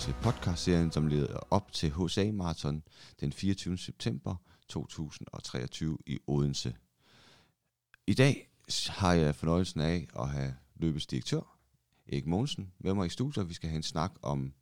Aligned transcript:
Til 0.00 0.14
podcastserien, 0.22 0.92
som 0.92 1.06
leder 1.06 1.38
op 1.50 1.72
til 1.72 1.92
HSA 1.92 2.32
Marathon 2.32 2.82
den 3.20 3.32
24. 3.32 3.78
september 3.78 4.36
2023 4.68 5.98
i 6.06 6.18
Odense. 6.26 6.74
I 8.06 8.14
dag 8.14 8.48
har 8.88 9.12
jeg 9.12 9.34
fornøjelsen 9.34 9.80
af 9.80 10.08
at 10.18 10.28
have 10.28 10.54
løbets 10.76 11.06
direktør, 11.06 11.58
Erik 12.12 12.26
Mogensen, 12.26 12.72
med 12.78 12.94
mig 12.94 13.06
i 13.06 13.10
studiet. 13.10 13.48
Vi 13.48 13.54
skal 13.54 13.68
have 13.68 13.76
en 13.76 13.82
snak 13.82 14.12
om, 14.22 14.52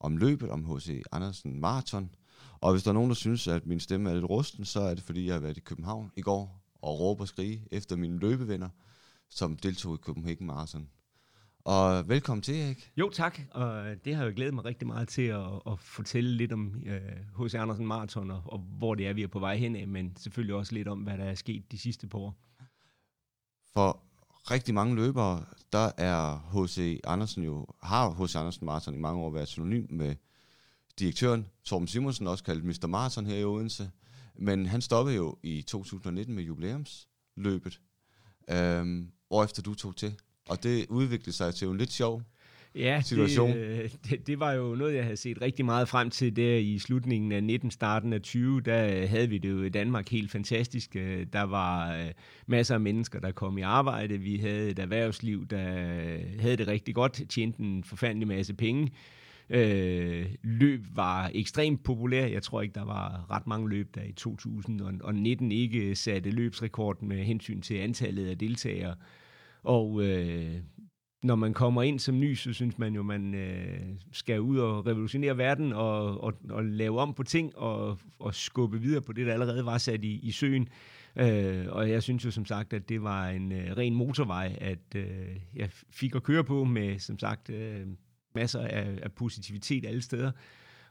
om 0.00 0.16
løbet, 0.16 0.50
om 0.50 0.76
H.C. 0.76 1.02
Andersen 1.12 1.60
Marathon. 1.60 2.14
Og 2.60 2.72
hvis 2.72 2.82
der 2.82 2.90
er 2.90 2.94
nogen, 2.94 3.10
der 3.10 3.14
synes, 3.14 3.48
at 3.48 3.66
min 3.66 3.80
stemme 3.80 4.10
er 4.10 4.14
lidt 4.14 4.30
rusten, 4.30 4.64
så 4.64 4.80
er 4.80 4.94
det 4.94 5.04
fordi, 5.04 5.26
jeg 5.26 5.34
har 5.34 5.40
været 5.40 5.56
i 5.56 5.60
København 5.60 6.10
i 6.16 6.20
går 6.20 6.62
og 6.82 7.00
råber 7.00 7.24
og 7.24 7.28
skrige 7.28 7.68
efter 7.70 7.96
mine 7.96 8.18
løbevenner, 8.18 8.68
som 9.28 9.56
deltog 9.56 9.94
i 9.94 9.98
Copenhagen 10.02 10.46
Marathon. 10.46 10.88
Og 11.64 12.08
velkommen 12.08 12.42
til, 12.42 12.60
Erik. 12.60 12.92
Jo, 12.96 13.10
tak. 13.10 13.40
Og 13.50 13.84
det 14.04 14.14
har 14.16 14.24
jeg 14.24 14.34
glædet 14.34 14.54
mig 14.54 14.64
rigtig 14.64 14.86
meget 14.86 15.08
til 15.08 15.22
at, 15.22 15.46
at 15.66 15.78
fortælle 15.78 16.30
lidt 16.30 16.52
om 16.52 16.74
H.C. 17.38 17.54
Øh, 17.54 17.62
Andersen 17.62 17.86
Marathon, 17.86 18.30
og, 18.30 18.42
og 18.46 18.58
hvor 18.58 18.94
det 18.94 19.06
er, 19.06 19.12
vi 19.12 19.22
er 19.22 19.28
på 19.28 19.38
vej 19.38 19.56
hen 19.56 19.76
af, 19.76 19.88
men 19.88 20.16
selvfølgelig 20.16 20.54
også 20.54 20.72
lidt 20.72 20.88
om, 20.88 20.98
hvad 20.98 21.18
der 21.18 21.24
er 21.24 21.34
sket 21.34 21.72
de 21.72 21.78
sidste 21.78 22.06
par 22.06 22.18
år. 22.18 22.34
For 23.72 24.02
rigtig 24.50 24.74
mange 24.74 24.94
løbere, 24.94 25.44
der 25.72 25.90
er 25.98 26.38
H.C. 26.52 27.00
Andersen 27.04 27.44
jo, 27.44 27.66
har 27.82 28.24
H.C. 28.24 28.36
Andersen 28.36 28.66
Marathon 28.66 28.94
i 28.94 28.98
mange 28.98 29.22
år 29.22 29.30
været 29.30 29.48
synonym 29.48 29.86
med 29.90 30.14
direktøren 30.98 31.46
Torben 31.64 31.88
Simonsen, 31.88 32.26
også 32.26 32.44
kaldt 32.44 32.64
Mr. 32.64 32.86
Marathon 32.86 33.26
her 33.26 33.36
i 33.36 33.44
Odense. 33.44 33.90
Men 34.34 34.66
han 34.66 34.80
stoppede 34.80 35.16
jo 35.16 35.38
i 35.42 35.62
2019 35.62 36.34
med 36.34 36.44
jubilæumsløbet, 36.44 37.80
øhm, 38.50 39.12
efter 39.44 39.62
du 39.62 39.74
tog 39.74 39.96
til. 39.96 40.16
Og 40.48 40.62
det 40.62 40.86
udviklede 40.88 41.32
sig 41.32 41.54
til 41.54 41.68
en 41.68 41.78
lidt 41.78 41.92
sjov 41.92 42.22
ja, 42.74 43.00
situation. 43.04 43.50
Det, 43.50 43.82
øh, 43.82 43.90
det, 44.10 44.26
det 44.26 44.40
var 44.40 44.52
jo 44.52 44.74
noget, 44.74 44.94
jeg 44.94 45.04
havde 45.04 45.16
set 45.16 45.40
rigtig 45.42 45.64
meget 45.64 45.88
frem 45.88 46.10
til 46.10 46.36
der 46.36 46.56
i 46.56 46.78
slutningen 46.78 47.32
af 47.32 47.44
19, 47.44 47.70
starten 47.70 48.12
af 48.12 48.22
20. 48.22 48.60
Der 48.60 49.06
havde 49.06 49.28
vi 49.28 49.38
det 49.38 49.50
jo 49.50 49.62
i 49.62 49.68
Danmark 49.68 50.08
helt 50.08 50.30
fantastisk. 50.30 50.96
Øh, 50.96 51.26
der 51.32 51.42
var 51.42 51.96
øh, 51.96 52.10
masser 52.46 52.74
af 52.74 52.80
mennesker, 52.80 53.20
der 53.20 53.32
kom 53.32 53.58
i 53.58 53.62
arbejde. 53.62 54.18
Vi 54.18 54.36
havde 54.36 54.70
et 54.70 54.78
erhvervsliv, 54.78 55.46
der 55.46 55.62
havde 56.40 56.56
det 56.56 56.68
rigtig 56.68 56.94
godt, 56.94 57.22
tjente 57.28 57.60
en 57.60 57.84
forfærdelig 57.84 58.28
masse 58.28 58.54
penge. 58.54 58.92
Øh, 59.50 60.26
løb 60.42 60.80
var 60.94 61.30
ekstremt 61.34 61.84
populær. 61.84 62.26
Jeg 62.26 62.42
tror 62.42 62.62
ikke, 62.62 62.74
der 62.74 62.84
var 62.84 63.26
ret 63.30 63.46
mange 63.46 63.68
løb, 63.68 63.94
der 63.94 64.02
i 64.02 64.12
2019 64.12 65.52
ikke 65.52 65.96
satte 65.96 66.30
løbsrekorden 66.30 67.08
med 67.08 67.24
hensyn 67.24 67.60
til 67.60 67.74
antallet 67.74 68.26
af 68.26 68.38
deltagere. 68.38 68.94
Og 69.64 70.02
øh, 70.02 70.60
når 71.22 71.34
man 71.34 71.54
kommer 71.54 71.82
ind 71.82 71.98
som 71.98 72.20
ny, 72.20 72.34
så 72.34 72.52
synes 72.52 72.78
man 72.78 72.94
jo, 72.94 73.02
man 73.02 73.34
øh, 73.34 73.80
skal 74.12 74.40
ud 74.40 74.58
og 74.58 74.86
revolutionere 74.86 75.38
verden 75.38 75.72
og, 75.72 76.20
og, 76.20 76.34
og 76.50 76.64
lave 76.64 77.00
om 77.00 77.14
på 77.14 77.22
ting 77.22 77.56
og, 77.56 77.98
og 78.18 78.34
skubbe 78.34 78.80
videre 78.80 79.02
på 79.02 79.12
det, 79.12 79.26
der 79.26 79.32
allerede 79.32 79.66
var 79.66 79.78
sat 79.78 80.04
i, 80.04 80.20
i 80.22 80.30
søen. 80.30 80.68
Øh, 81.16 81.66
og 81.68 81.90
jeg 81.90 82.02
synes 82.02 82.24
jo 82.24 82.30
som 82.30 82.44
sagt, 82.44 82.72
at 82.72 82.88
det 82.88 83.02
var 83.02 83.28
en 83.28 83.52
øh, 83.52 83.76
ren 83.76 83.94
motorvej, 83.94 84.58
at 84.60 84.94
øh, 84.96 85.36
jeg 85.54 85.70
fik 85.90 86.14
at 86.14 86.22
køre 86.22 86.44
på 86.44 86.64
med, 86.64 86.98
som 86.98 87.18
sagt, 87.18 87.50
øh, 87.50 87.86
masser 88.34 88.60
af, 88.60 88.98
af 89.02 89.12
positivitet 89.12 89.86
alle 89.86 90.02
steder. 90.02 90.32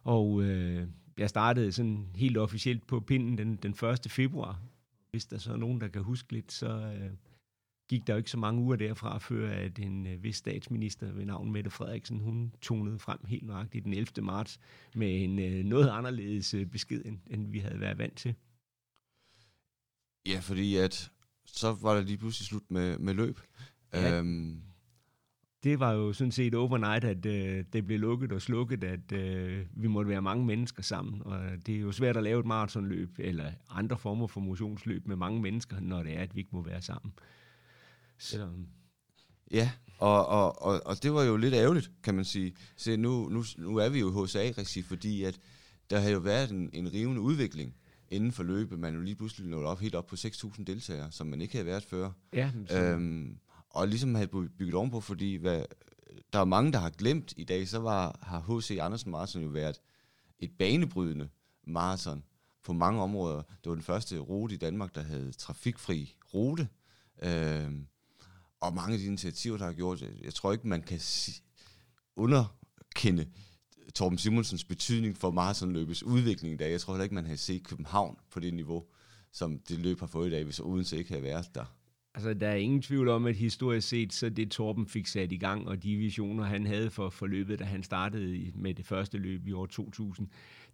Og 0.03 0.43
øh, 0.43 0.87
jeg 1.17 1.29
startede 1.29 1.71
sådan 1.71 2.07
helt 2.15 2.37
officielt 2.37 2.87
på 2.87 2.99
pinden 2.99 3.37
den, 3.37 3.55
den 3.55 3.71
1. 3.71 4.11
februar. 4.11 4.59
Hvis 5.11 5.25
der 5.25 5.37
så 5.37 5.53
er 5.53 5.57
nogen, 5.57 5.81
der 5.81 5.87
kan 5.87 6.03
huske 6.03 6.33
lidt, 6.33 6.51
så... 6.51 6.67
Øh, 6.67 7.09
gik 7.93 8.07
der 8.07 8.13
jo 8.13 8.17
ikke 8.17 8.29
så 8.29 8.37
mange 8.37 8.61
uger 8.61 8.75
derfra, 8.75 9.17
før 9.17 9.51
at 9.51 9.79
en 9.79 10.07
øh, 10.07 10.23
vis 10.23 10.35
statsminister 10.35 11.11
ved 11.11 11.25
navn 11.25 11.51
Mette 11.51 11.69
Frederiksen, 11.69 12.19
hun 12.19 12.53
tonede 12.61 12.99
frem 12.99 13.19
helt 13.27 13.45
nøjagtigt 13.45 13.85
den 13.85 13.93
11. 13.93 14.07
marts 14.21 14.59
med 14.95 15.23
en 15.23 15.39
øh, 15.39 15.65
noget 15.65 15.89
anderledes 15.89 16.53
øh, 16.53 16.65
besked, 16.65 17.05
end, 17.05 17.19
end 17.27 17.51
vi 17.51 17.59
havde 17.59 17.79
været 17.79 17.97
vant 17.97 18.17
til. 18.17 18.35
Ja, 20.27 20.39
fordi 20.39 20.75
at 20.75 21.11
så 21.45 21.77
var 21.81 21.95
der 21.95 22.01
lige 22.01 22.17
pludselig 22.17 22.45
slut 22.45 22.71
med, 22.71 22.97
med 22.97 23.13
løb. 23.13 23.39
Ja. 23.93 24.19
Øhm. 24.19 24.61
Det 25.63 25.79
var 25.79 25.91
jo 25.91 26.13
sådan 26.13 26.31
set 26.31 26.55
overnight, 26.55 27.03
at 27.03 27.25
øh, 27.25 27.65
det 27.73 27.85
blev 27.85 27.99
lukket 27.99 28.31
og 28.31 28.41
slukket, 28.41 28.83
at 28.83 29.11
øh, 29.11 29.65
vi 29.71 29.87
måtte 29.87 30.09
være 30.09 30.21
mange 30.21 30.45
mennesker 30.45 30.83
sammen. 30.83 31.21
Og 31.25 31.39
det 31.65 31.75
er 31.75 31.79
jo 31.79 31.91
svært 31.91 32.17
at 32.17 32.23
lave 32.23 32.39
et 32.39 32.45
maratonløb 32.45 33.09
eller 33.19 33.51
andre 33.69 33.97
former 33.97 34.27
for 34.27 34.39
motionsløb 34.39 35.07
med 35.07 35.15
mange 35.15 35.41
mennesker, 35.41 35.79
når 35.79 36.03
det 36.03 36.17
er, 36.17 36.21
at 36.21 36.35
vi 36.35 36.39
ikke 36.39 36.55
må 36.55 36.61
være 36.61 36.81
sammen. 36.81 37.13
Så. 38.23 38.49
Ja, 39.51 39.71
og, 39.97 40.25
og, 40.27 40.61
og, 40.61 40.81
og 40.85 41.03
det 41.03 41.13
var 41.13 41.23
jo 41.23 41.37
lidt 41.37 41.53
ærgerligt, 41.53 41.91
kan 42.03 42.15
man 42.15 42.25
sige. 42.25 42.55
Så 42.77 42.97
nu, 42.97 43.29
nu, 43.29 43.43
nu 43.57 43.77
er 43.77 43.89
vi 43.89 43.99
jo 43.99 44.23
i 44.23 44.25
HSA-regi, 44.25 44.81
fordi 44.81 45.23
at 45.23 45.39
der 45.89 45.99
har 45.99 46.09
jo 46.09 46.19
været 46.19 46.51
en, 46.51 46.69
en 46.73 46.93
rivende 46.93 47.21
udvikling 47.21 47.75
inden 48.09 48.31
for 48.31 48.43
løbet. 48.43 48.79
Man 48.79 48.93
er 48.93 48.97
jo 48.97 49.03
lige 49.03 49.15
pludselig 49.15 49.49
nået 49.49 49.65
op, 49.65 49.79
helt 49.79 49.95
op 49.95 50.07
på 50.07 50.15
6.000 50.15 50.63
deltagere, 50.63 51.11
som 51.11 51.27
man 51.27 51.41
ikke 51.41 51.53
havde 51.53 51.65
været 51.65 51.83
før. 51.83 52.11
Ja, 52.33 52.51
øhm, 52.71 53.37
og 53.69 53.87
ligesom 53.87 54.15
havde 54.15 54.27
bygget 54.27 54.73
ovenpå, 54.73 55.01
fordi 55.01 55.35
hvad, 55.35 55.63
der 56.33 56.39
er 56.39 56.45
mange, 56.45 56.71
der 56.71 56.79
har 56.79 56.89
glemt 56.89 57.33
i 57.37 57.43
dag, 57.43 57.67
så 57.67 57.79
var, 57.79 58.19
har 58.21 58.57
H.C. 58.57 58.77
Andersen 58.81 59.11
Marathon 59.11 59.43
jo 59.43 59.49
været 59.49 59.81
et 60.39 60.51
banebrydende 60.59 61.29
maraton 61.67 62.23
på 62.63 62.73
mange 62.73 63.01
områder. 63.01 63.41
Det 63.41 63.69
var 63.69 63.73
den 63.73 63.83
første 63.83 64.17
rute 64.17 64.55
i 64.55 64.57
Danmark, 64.57 64.95
der 64.95 65.01
havde 65.01 65.31
trafikfri 65.31 66.15
rute. 66.33 66.67
Øhm, 67.23 67.87
og 68.63 68.73
mange 68.73 68.93
af 68.93 68.99
de 68.99 69.05
initiativer, 69.05 69.57
der 69.57 69.65
har 69.65 69.73
gjort, 69.73 70.01
jeg 70.23 70.33
tror 70.33 70.51
ikke, 70.51 70.67
man 70.67 70.81
kan 70.81 70.99
underkende 72.15 73.25
Torben 73.95 74.17
Simonsens 74.17 74.63
betydning 74.63 75.17
for 75.17 75.31
maratonløbets 75.31 76.03
udvikling 76.03 76.53
i 76.53 76.57
dag. 76.57 76.71
Jeg 76.71 76.81
tror 76.81 76.93
heller 76.93 77.03
ikke, 77.03 77.15
man 77.15 77.25
har 77.25 77.35
set 77.35 77.67
København 77.67 78.17
på 78.31 78.39
det 78.39 78.53
niveau, 78.53 78.83
som 79.31 79.59
det 79.59 79.79
løb 79.79 79.99
har 79.99 80.07
fået 80.07 80.27
i 80.27 80.31
dag, 80.31 80.43
hvis 80.43 80.59
Odense 80.59 80.97
ikke 80.97 81.09
havde 81.09 81.23
været 81.23 81.45
der. 81.55 81.75
Altså, 82.15 82.33
der 82.33 82.47
er 82.47 82.55
ingen 82.55 82.81
tvivl 82.81 83.07
om, 83.07 83.25
at 83.25 83.35
historisk 83.35 83.87
set, 83.87 84.13
så 84.13 84.29
det 84.29 84.51
Torben 84.51 84.87
fik 84.87 85.07
sat 85.07 85.31
i 85.31 85.37
gang, 85.37 85.67
og 85.67 85.83
de 85.83 85.95
visioner, 85.95 86.43
han 86.43 86.67
havde 86.67 86.89
for 86.89 87.09
forløbet, 87.09 87.59
da 87.59 87.63
han 87.63 87.83
startede 87.83 88.51
med 88.55 88.73
det 88.73 88.85
første 88.85 89.17
løb 89.17 89.47
i 89.47 89.51
år 89.51 89.65
2000, 89.65 90.27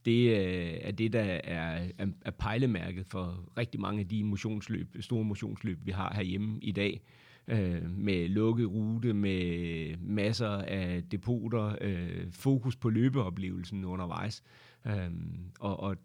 det 0.06 0.30
øh, 0.30 0.78
er 0.82 0.92
det, 0.92 1.14
der 1.14 1.40
er, 1.44 1.88
er 2.22 2.32
pejlemærket 2.32 3.06
for 3.08 3.50
rigtig 3.58 3.82
mange 3.82 4.00
af 4.00 4.08
de 4.08 4.24
motionsløb, 4.24 4.98
store 5.00 5.24
motionsløb, 5.24 5.86
vi 5.86 5.92
har 5.92 6.14
herhjemme 6.16 6.60
i 6.62 6.72
dag 6.72 7.02
øh, 7.50 7.92
med 7.92 8.28
lukket 8.28 8.68
rute, 8.68 9.14
med 9.14 9.98
masser 9.98 10.50
af 10.50 11.04
depoter, 11.12 11.76
øh, 11.82 12.32
fokus 12.32 12.76
på 12.76 12.90
løbeoplevelsen 12.90 13.86
undervejs. 13.86 14.44
Øh, 14.88 15.12
og, 15.60 15.80
og 15.80 15.98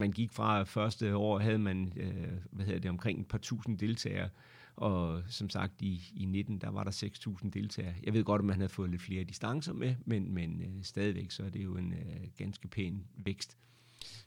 man 0.00 0.12
gik 0.12 0.32
fra 0.32 0.62
første 0.62 1.16
år, 1.16 1.38
havde 1.38 1.58
man 1.58 1.92
øh, 1.96 2.32
hvad 2.50 2.66
hedder 2.66 2.80
det, 2.80 2.90
omkring 2.90 3.20
et 3.20 3.26
par 3.26 3.38
tusind 3.38 3.78
deltagere, 3.78 4.28
og 4.76 5.22
som 5.28 5.50
sagt 5.50 5.82
i, 5.82 6.12
i 6.14 6.24
19, 6.24 6.58
der 6.58 6.70
var 6.70 6.84
der 6.84 6.90
6.000 7.44 7.50
deltagere. 7.50 7.94
Jeg 8.04 8.14
ved 8.14 8.24
godt, 8.24 8.40
at 8.40 8.44
man 8.44 8.56
havde 8.56 8.68
fået 8.68 8.90
lidt 8.90 9.02
flere 9.02 9.24
distancer 9.24 9.72
med, 9.72 9.94
men, 10.04 10.34
men 10.34 10.62
øh, 10.62 10.84
stadigvæk 10.84 11.30
så 11.30 11.42
er 11.42 11.48
det 11.48 11.64
jo 11.64 11.76
en 11.76 11.92
øh, 11.92 12.28
ganske 12.36 12.68
pæn 12.68 13.04
vækst. 13.16 13.56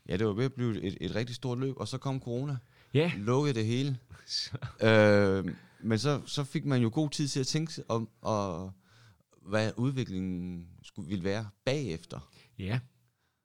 Ja, 0.07 0.17
det 0.17 0.27
var 0.27 0.33
ved 0.33 0.45
at 0.45 0.53
blive 0.53 0.81
et, 0.83 0.97
et 1.01 1.15
rigtig 1.15 1.35
stort 1.35 1.59
løb, 1.59 1.77
og 1.77 1.87
så 1.87 1.97
kom 1.97 2.19
corona. 2.19 2.57
Ja. 2.93 3.11
Lukkede 3.17 3.53
det 3.53 3.65
hele. 3.65 3.97
øh, 4.87 5.53
men 5.83 5.97
så, 5.97 6.21
så 6.25 6.43
fik 6.43 6.65
man 6.65 6.81
jo 6.81 6.89
god 6.93 7.09
tid 7.09 7.27
til 7.27 7.39
at 7.39 7.47
tænke 7.47 7.83
om, 7.87 8.09
og, 8.21 8.71
hvad 9.45 9.71
udviklingen 9.77 10.67
skulle, 10.83 11.09
ville 11.09 11.23
være 11.23 11.45
bagefter. 11.65 12.29
Ja. 12.59 12.79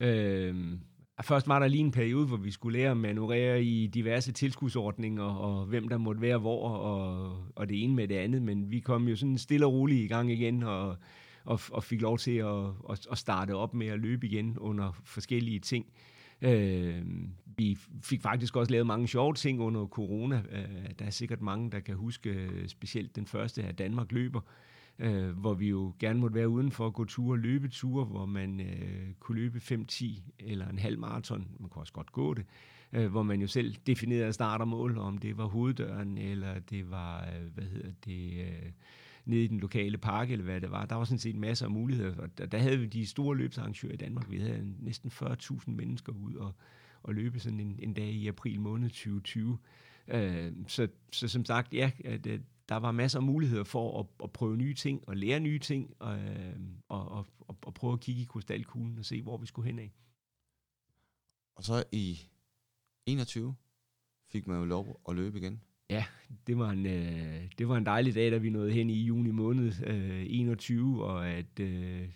Øh, 0.00 0.78
først 1.22 1.48
var 1.48 1.58
der 1.58 1.68
lige 1.68 1.80
en 1.80 1.90
periode, 1.90 2.26
hvor 2.26 2.36
vi 2.36 2.50
skulle 2.50 2.78
lære 2.78 2.90
at 2.90 2.96
manøvrere 2.96 3.64
i 3.64 3.86
diverse 3.86 4.32
tilskudsordninger, 4.32 5.24
og 5.24 5.66
hvem 5.66 5.88
der 5.88 5.98
måtte 5.98 6.20
være 6.20 6.38
hvor, 6.38 6.68
og, 6.68 7.36
og 7.56 7.68
det 7.68 7.84
ene 7.84 7.94
med 7.94 8.08
det 8.08 8.14
andet. 8.14 8.42
Men 8.42 8.70
vi 8.70 8.80
kom 8.80 9.08
jo 9.08 9.16
sådan 9.16 9.38
stille 9.38 9.66
og 9.66 9.72
roligt 9.72 10.04
i 10.04 10.06
gang 10.06 10.32
igen, 10.32 10.62
og, 10.62 10.96
og, 11.44 11.60
og 11.72 11.84
fik 11.84 12.00
lov 12.00 12.18
til 12.18 12.36
at, 12.36 12.64
at, 12.90 13.06
at 13.10 13.18
starte 13.18 13.54
op 13.54 13.74
med 13.74 13.86
at 13.86 14.00
løbe 14.00 14.26
igen 14.26 14.58
under 14.58 15.00
forskellige 15.04 15.60
ting. 15.60 15.86
Øh, 15.86 16.19
Øh, 16.42 17.02
vi 17.56 17.78
fik 18.02 18.22
faktisk 18.22 18.56
også 18.56 18.72
lavet 18.72 18.86
mange 18.86 19.08
sjove 19.08 19.34
ting 19.34 19.60
under 19.60 19.86
corona. 19.86 20.42
Øh, 20.50 20.90
der 20.98 21.04
er 21.04 21.10
sikkert 21.10 21.40
mange, 21.40 21.70
der 21.70 21.80
kan 21.80 21.94
huske 21.94 22.30
øh, 22.30 22.68
specielt 22.68 23.16
den 23.16 23.26
første 23.26 23.62
af 23.62 23.76
Danmark 23.76 24.12
løber, 24.12 24.40
øh, 24.98 25.28
hvor 25.28 25.54
vi 25.54 25.68
jo 25.68 25.94
gerne 25.98 26.20
måtte 26.20 26.34
være 26.34 26.48
uden 26.48 26.70
for 26.70 26.86
at 26.86 26.94
gå 26.94 27.04
ture, 27.04 27.38
løbeture, 27.38 28.04
hvor 28.04 28.26
man 28.26 28.60
øh, 28.60 29.12
kunne 29.18 29.40
løbe 29.40 29.58
5-10 29.58 30.04
eller 30.38 30.68
en 30.68 30.78
halv 30.78 30.98
maraton. 30.98 31.46
Man 31.58 31.68
kunne 31.68 31.82
også 31.82 31.92
godt 31.92 32.12
gå 32.12 32.34
det. 32.34 32.44
Øh, 32.92 33.10
hvor 33.10 33.22
man 33.22 33.40
jo 33.40 33.46
selv 33.46 33.74
definerede 33.86 34.32
start 34.32 34.60
og 34.60 34.68
mål, 34.68 34.98
om 34.98 35.18
det 35.18 35.38
var 35.38 35.46
hoveddøren, 35.46 36.18
eller 36.18 36.58
det 36.58 36.90
var, 36.90 37.20
øh, 37.20 37.54
hvad 37.54 37.64
hedder 37.64 37.92
det... 38.04 38.40
Øh, 38.40 38.70
nede 39.30 39.44
i 39.44 39.46
den 39.46 39.60
lokale 39.60 39.98
park, 39.98 40.30
eller 40.30 40.44
hvad 40.44 40.60
det 40.60 40.70
var. 40.70 40.86
Der 40.86 40.94
var 40.94 41.04
sådan 41.04 41.18
set 41.18 41.36
masser 41.36 41.66
af 41.66 41.70
muligheder. 41.70 42.16
Og 42.16 42.38
der, 42.38 42.46
der 42.46 42.58
havde 42.58 42.78
vi 42.78 42.86
de 42.86 43.06
store 43.06 43.36
løbsarrangører 43.36 43.92
i 43.92 43.96
Danmark. 43.96 44.30
Vi 44.30 44.38
havde 44.38 44.74
næsten 44.78 45.10
40.000 45.10 45.70
mennesker 45.70 46.12
ud 46.12 46.34
og, 46.34 46.54
og 47.02 47.14
løbe 47.14 47.40
sådan 47.40 47.60
en, 47.60 47.78
en 47.82 47.94
dag 47.94 48.08
i 48.08 48.28
april 48.28 48.60
måned 48.60 48.88
2020. 48.88 49.58
Øh, 50.08 50.52
så, 50.66 50.88
så 51.12 51.28
som 51.28 51.44
sagt, 51.44 51.74
ja, 51.74 51.90
at, 52.04 52.26
at 52.26 52.40
der 52.68 52.76
var 52.76 52.92
masser 52.92 53.18
af 53.18 53.22
muligheder 53.22 53.64
for 53.64 54.00
at, 54.00 54.06
at 54.24 54.32
prøve 54.32 54.56
nye 54.56 54.74
ting 54.74 55.08
og 55.08 55.16
lære 55.16 55.40
nye 55.40 55.58
ting 55.58 55.94
øh, 56.02 56.60
og, 56.88 57.08
og, 57.08 57.26
og, 57.40 57.56
og 57.62 57.74
prøve 57.74 57.92
at 57.92 58.00
kigge 58.00 58.22
i 58.22 58.24
krystalkuglen 58.24 58.98
og 58.98 59.04
se, 59.04 59.22
hvor 59.22 59.36
vi 59.36 59.46
skulle 59.46 59.66
hen 59.66 59.78
af. 59.78 59.92
Og 61.54 61.64
så 61.64 61.84
i 61.92 62.20
21 63.06 63.54
fik 64.28 64.46
man 64.46 64.58
jo 64.58 64.64
lov 64.64 65.00
at 65.08 65.16
løbe 65.16 65.38
igen. 65.38 65.60
Ja, 65.90 66.04
det 66.46 66.58
var 66.58 66.70
en, 66.70 66.86
øh, 66.86 67.42
det 67.58 67.68
var 67.68 67.76
en 67.76 67.86
dejlig 67.86 68.14
dag, 68.14 68.32
da 68.32 68.36
vi 68.36 68.50
nåede 68.50 68.72
hen 68.72 68.90
i 68.90 69.02
juni 69.04 69.30
måned 69.30 69.72
øh, 69.86 70.26
21, 70.26 71.04
og 71.04 71.28
at 71.28 71.60
øh, 71.60 72.08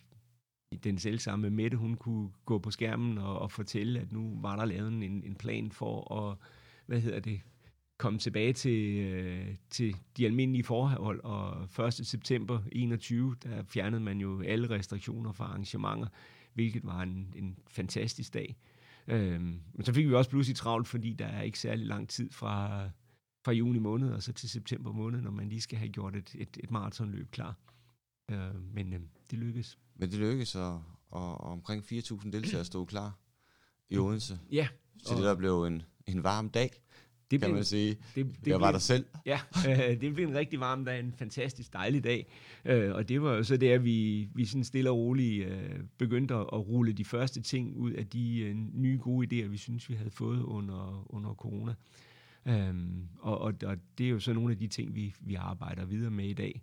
den 0.85 0.99
selv 0.99 1.19
samme 1.19 1.51
Mette, 1.51 1.77
hun 1.77 1.95
kunne 1.95 2.31
gå 2.45 2.59
på 2.59 2.71
skærmen 2.71 3.19
og, 3.19 3.39
og 3.39 3.51
fortælle, 3.51 4.01
at 4.01 4.13
nu 4.13 4.39
var 4.41 4.57
der 4.57 4.65
lavet 4.65 4.89
en, 4.89 5.03
en 5.03 5.35
plan 5.35 5.73
for 5.73 6.15
at, 6.15 6.37
hvad 6.87 7.01
hedder 7.01 7.21
det, 7.21 7.41
komme 7.99 8.19
tilbage 8.19 8.53
til, 8.53 8.99
øh, 8.99 9.47
til 9.71 9.97
de 10.17 10.27
almindelige 10.27 10.65
forhold, 10.65 11.21
og 11.25 11.69
1. 11.87 11.95
september 11.95 12.61
21, 12.73 13.37
der 13.43 13.63
fjernede 13.63 14.01
man 14.01 14.21
jo 14.21 14.43
alle 14.43 14.71
restriktioner 14.71 15.33
for 15.33 15.45
arrangementer, 15.45 16.09
hvilket 16.55 16.85
var 16.85 17.03
en, 17.03 17.35
en 17.37 17.59
fantastisk 17.69 18.35
dag. 18.35 18.57
Øhm, 19.09 19.61
men 19.73 19.85
så 19.85 19.93
fik 19.93 20.09
vi 20.09 20.15
også 20.15 20.31
pludselig 20.31 20.57
travlt, 20.57 20.89
fordi 20.89 21.13
der 21.13 21.27
er 21.27 21.43
ikke 21.43 21.59
særlig 21.59 21.87
lang 21.87 22.09
tid 22.09 22.31
fra, 22.31 22.85
fra 23.45 23.53
juni 23.53 23.79
måned 23.79 24.13
og 24.13 24.23
så 24.23 24.33
til 24.33 24.49
september 24.49 24.93
måned, 24.93 25.21
når 25.21 25.31
man 25.31 25.49
lige 25.49 25.61
skal 25.61 25.79
have 25.79 25.89
gjort 25.89 26.17
et, 26.17 26.35
et, 26.39 26.57
et 26.63 26.71
maratonløb 26.71 27.31
klar. 27.31 27.57
Øh, 28.31 28.75
men 28.75 28.93
øh, 28.93 29.01
det 29.31 29.39
lykkedes. 29.39 29.79
Men 29.97 30.11
det 30.11 30.19
lykkedes, 30.19 30.55
og, 30.55 30.83
og, 31.11 31.41
og 31.41 31.51
omkring 31.53 31.85
4.000 31.93 32.31
deltagere 32.31 32.65
stod 32.65 32.87
klar 32.87 33.19
i 33.91 33.99
Odense. 33.99 34.39
Ja. 34.51 34.69
Så 34.99 35.15
det 35.15 35.23
der 35.23 35.35
blev 35.35 35.65
en, 35.65 35.83
en 36.07 36.23
varm 36.23 36.49
dag, 36.49 36.71
det 37.31 37.41
kan 37.41 37.49
blev, 37.49 37.55
man 37.55 37.65
sige. 37.65 37.97
Det, 38.15 38.27
det 38.45 38.51
jeg 38.51 38.61
var 38.61 38.73
der 38.73 38.79
selv. 38.79 39.05
Ja, 39.27 39.41
øh, 39.69 40.01
det 40.01 40.15
blev 40.15 40.29
en 40.29 40.35
rigtig 40.35 40.61
varm 40.61 40.85
dag, 40.85 41.01
en 41.01 41.13
fantastisk 41.13 41.73
dejlig 41.73 42.05
dag. 42.05 42.27
Øh, 42.65 42.95
og 42.95 43.09
det 43.09 43.23
var 43.23 43.35
jo 43.35 43.43
så 43.43 43.57
der, 43.57 43.79
vi, 43.79 44.29
vi 44.35 44.45
sådan 44.45 44.65
stille 44.65 44.91
og 44.91 44.97
roligt 44.97 45.49
øh, 45.49 45.81
begyndte 45.99 46.35
at, 46.35 46.41
at 46.41 46.69
rulle 46.69 46.93
de 46.93 47.05
første 47.05 47.43
ting 47.43 47.77
ud 47.77 47.91
af 47.91 48.07
de 48.07 48.39
øh, 48.39 48.55
nye 48.55 48.99
gode 49.03 49.27
idéer, 49.27 49.49
vi 49.49 49.57
synes, 49.57 49.89
vi 49.89 49.95
havde 49.95 50.11
fået 50.11 50.43
under, 50.43 51.07
under 51.15 51.35
corona. 51.35 51.75
Øhm, 52.47 53.09
og, 53.19 53.39
og, 53.39 53.55
og 53.67 53.77
det 53.99 54.07
er 54.07 54.11
jo 54.11 54.19
så 54.19 54.33
nogle 54.33 54.51
af 54.51 54.59
de 54.59 54.67
ting, 54.67 54.95
vi, 54.95 55.15
vi 55.21 55.35
arbejder 55.35 55.85
videre 55.85 56.11
med 56.11 56.25
i 56.25 56.33
dag. 56.33 56.63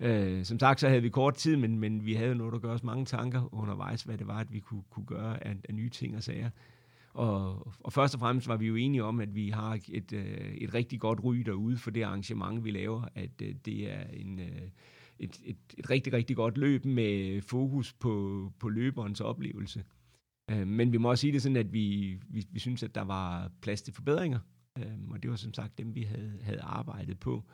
Øh, 0.00 0.44
som 0.44 0.58
sagt, 0.58 0.80
så 0.80 0.88
havde 0.88 1.02
vi 1.02 1.08
kort 1.08 1.34
tid, 1.34 1.56
men, 1.56 1.78
men 1.78 2.06
vi 2.06 2.14
havde 2.14 2.34
noget, 2.34 2.52
der 2.52 2.58
gør 2.58 2.72
os 2.72 2.82
mange 2.82 3.04
tanker 3.04 3.54
undervejs, 3.54 4.02
hvad 4.02 4.18
det 4.18 4.26
var, 4.26 4.38
at 4.38 4.52
vi 4.52 4.60
kunne, 4.60 4.82
kunne 4.90 5.06
gøre 5.06 5.46
af, 5.46 5.56
af 5.68 5.74
nye 5.74 5.88
ting 5.88 6.16
og 6.16 6.22
sager. 6.22 6.50
Og, 7.14 7.66
og 7.80 7.92
først 7.92 8.14
og 8.14 8.20
fremmest 8.20 8.48
var 8.48 8.56
vi 8.56 8.66
jo 8.66 8.76
enige 8.76 9.04
om, 9.04 9.20
at 9.20 9.34
vi 9.34 9.48
har 9.48 9.78
et, 9.88 10.12
øh, 10.12 10.54
et 10.54 10.74
rigtig 10.74 11.00
godt 11.00 11.24
ry 11.24 11.36
derude 11.36 11.76
for 11.76 11.90
det 11.90 12.02
arrangement, 12.02 12.64
vi 12.64 12.70
laver, 12.70 13.04
at 13.14 13.42
øh, 13.42 13.54
det 13.64 13.92
er 13.92 14.04
en, 14.12 14.38
øh, 14.38 14.62
et, 15.18 15.40
et, 15.44 15.56
et 15.78 15.90
rigtig, 15.90 16.12
rigtig 16.12 16.36
godt 16.36 16.58
løb 16.58 16.84
med 16.84 17.42
fokus 17.42 17.92
på, 17.92 18.52
på 18.58 18.68
løberens 18.68 19.20
oplevelse. 19.20 19.84
Øh, 20.50 20.66
men 20.66 20.92
vi 20.92 20.98
må 20.98 21.10
også 21.10 21.20
sige 21.20 21.32
det 21.32 21.42
sådan, 21.42 21.56
at 21.56 21.72
vi, 21.72 22.18
vi, 22.28 22.46
vi 22.50 22.58
synes, 22.58 22.82
at 22.82 22.94
der 22.94 23.02
var 23.02 23.50
plads 23.60 23.82
til 23.82 23.94
forbedringer, 23.94 24.38
Øhm, 24.78 25.10
og 25.10 25.22
det 25.22 25.30
var 25.30 25.36
som 25.36 25.54
sagt 25.54 25.78
dem, 25.78 25.94
vi 25.94 26.02
havde, 26.02 26.38
havde 26.42 26.60
arbejdet 26.60 27.18
på. 27.18 27.44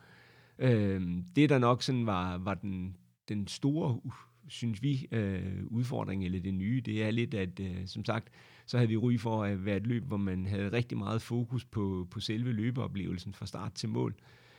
Øhm, 0.59 1.25
det, 1.35 1.49
der 1.49 1.59
nok 1.59 1.83
sådan 1.83 2.05
var, 2.05 2.37
var 2.37 2.53
den, 2.53 2.97
den 3.29 3.47
store, 3.47 3.99
synes 4.47 4.83
vi, 4.83 5.07
øh, 5.11 5.65
udfordring, 5.67 6.25
eller 6.25 6.39
det 6.39 6.53
nye, 6.53 6.81
det 6.85 7.03
er 7.03 7.11
lidt, 7.11 7.33
at 7.33 7.59
øh, 7.59 7.87
som 7.87 8.05
sagt, 8.05 8.29
så 8.65 8.77
havde 8.77 8.89
vi 8.89 8.97
ry 8.97 9.17
for 9.17 9.43
at 9.43 9.65
være 9.65 9.77
et 9.77 9.87
løb, 9.87 10.03
hvor 10.03 10.17
man 10.17 10.45
havde 10.45 10.71
rigtig 10.71 10.97
meget 10.97 11.21
fokus 11.21 11.65
på, 11.65 12.07
på 12.11 12.19
selve 12.19 12.51
løbeoplevelsen 12.51 13.33
fra 13.33 13.45
start 13.45 13.73
til 13.73 13.89
mål. 13.89 14.15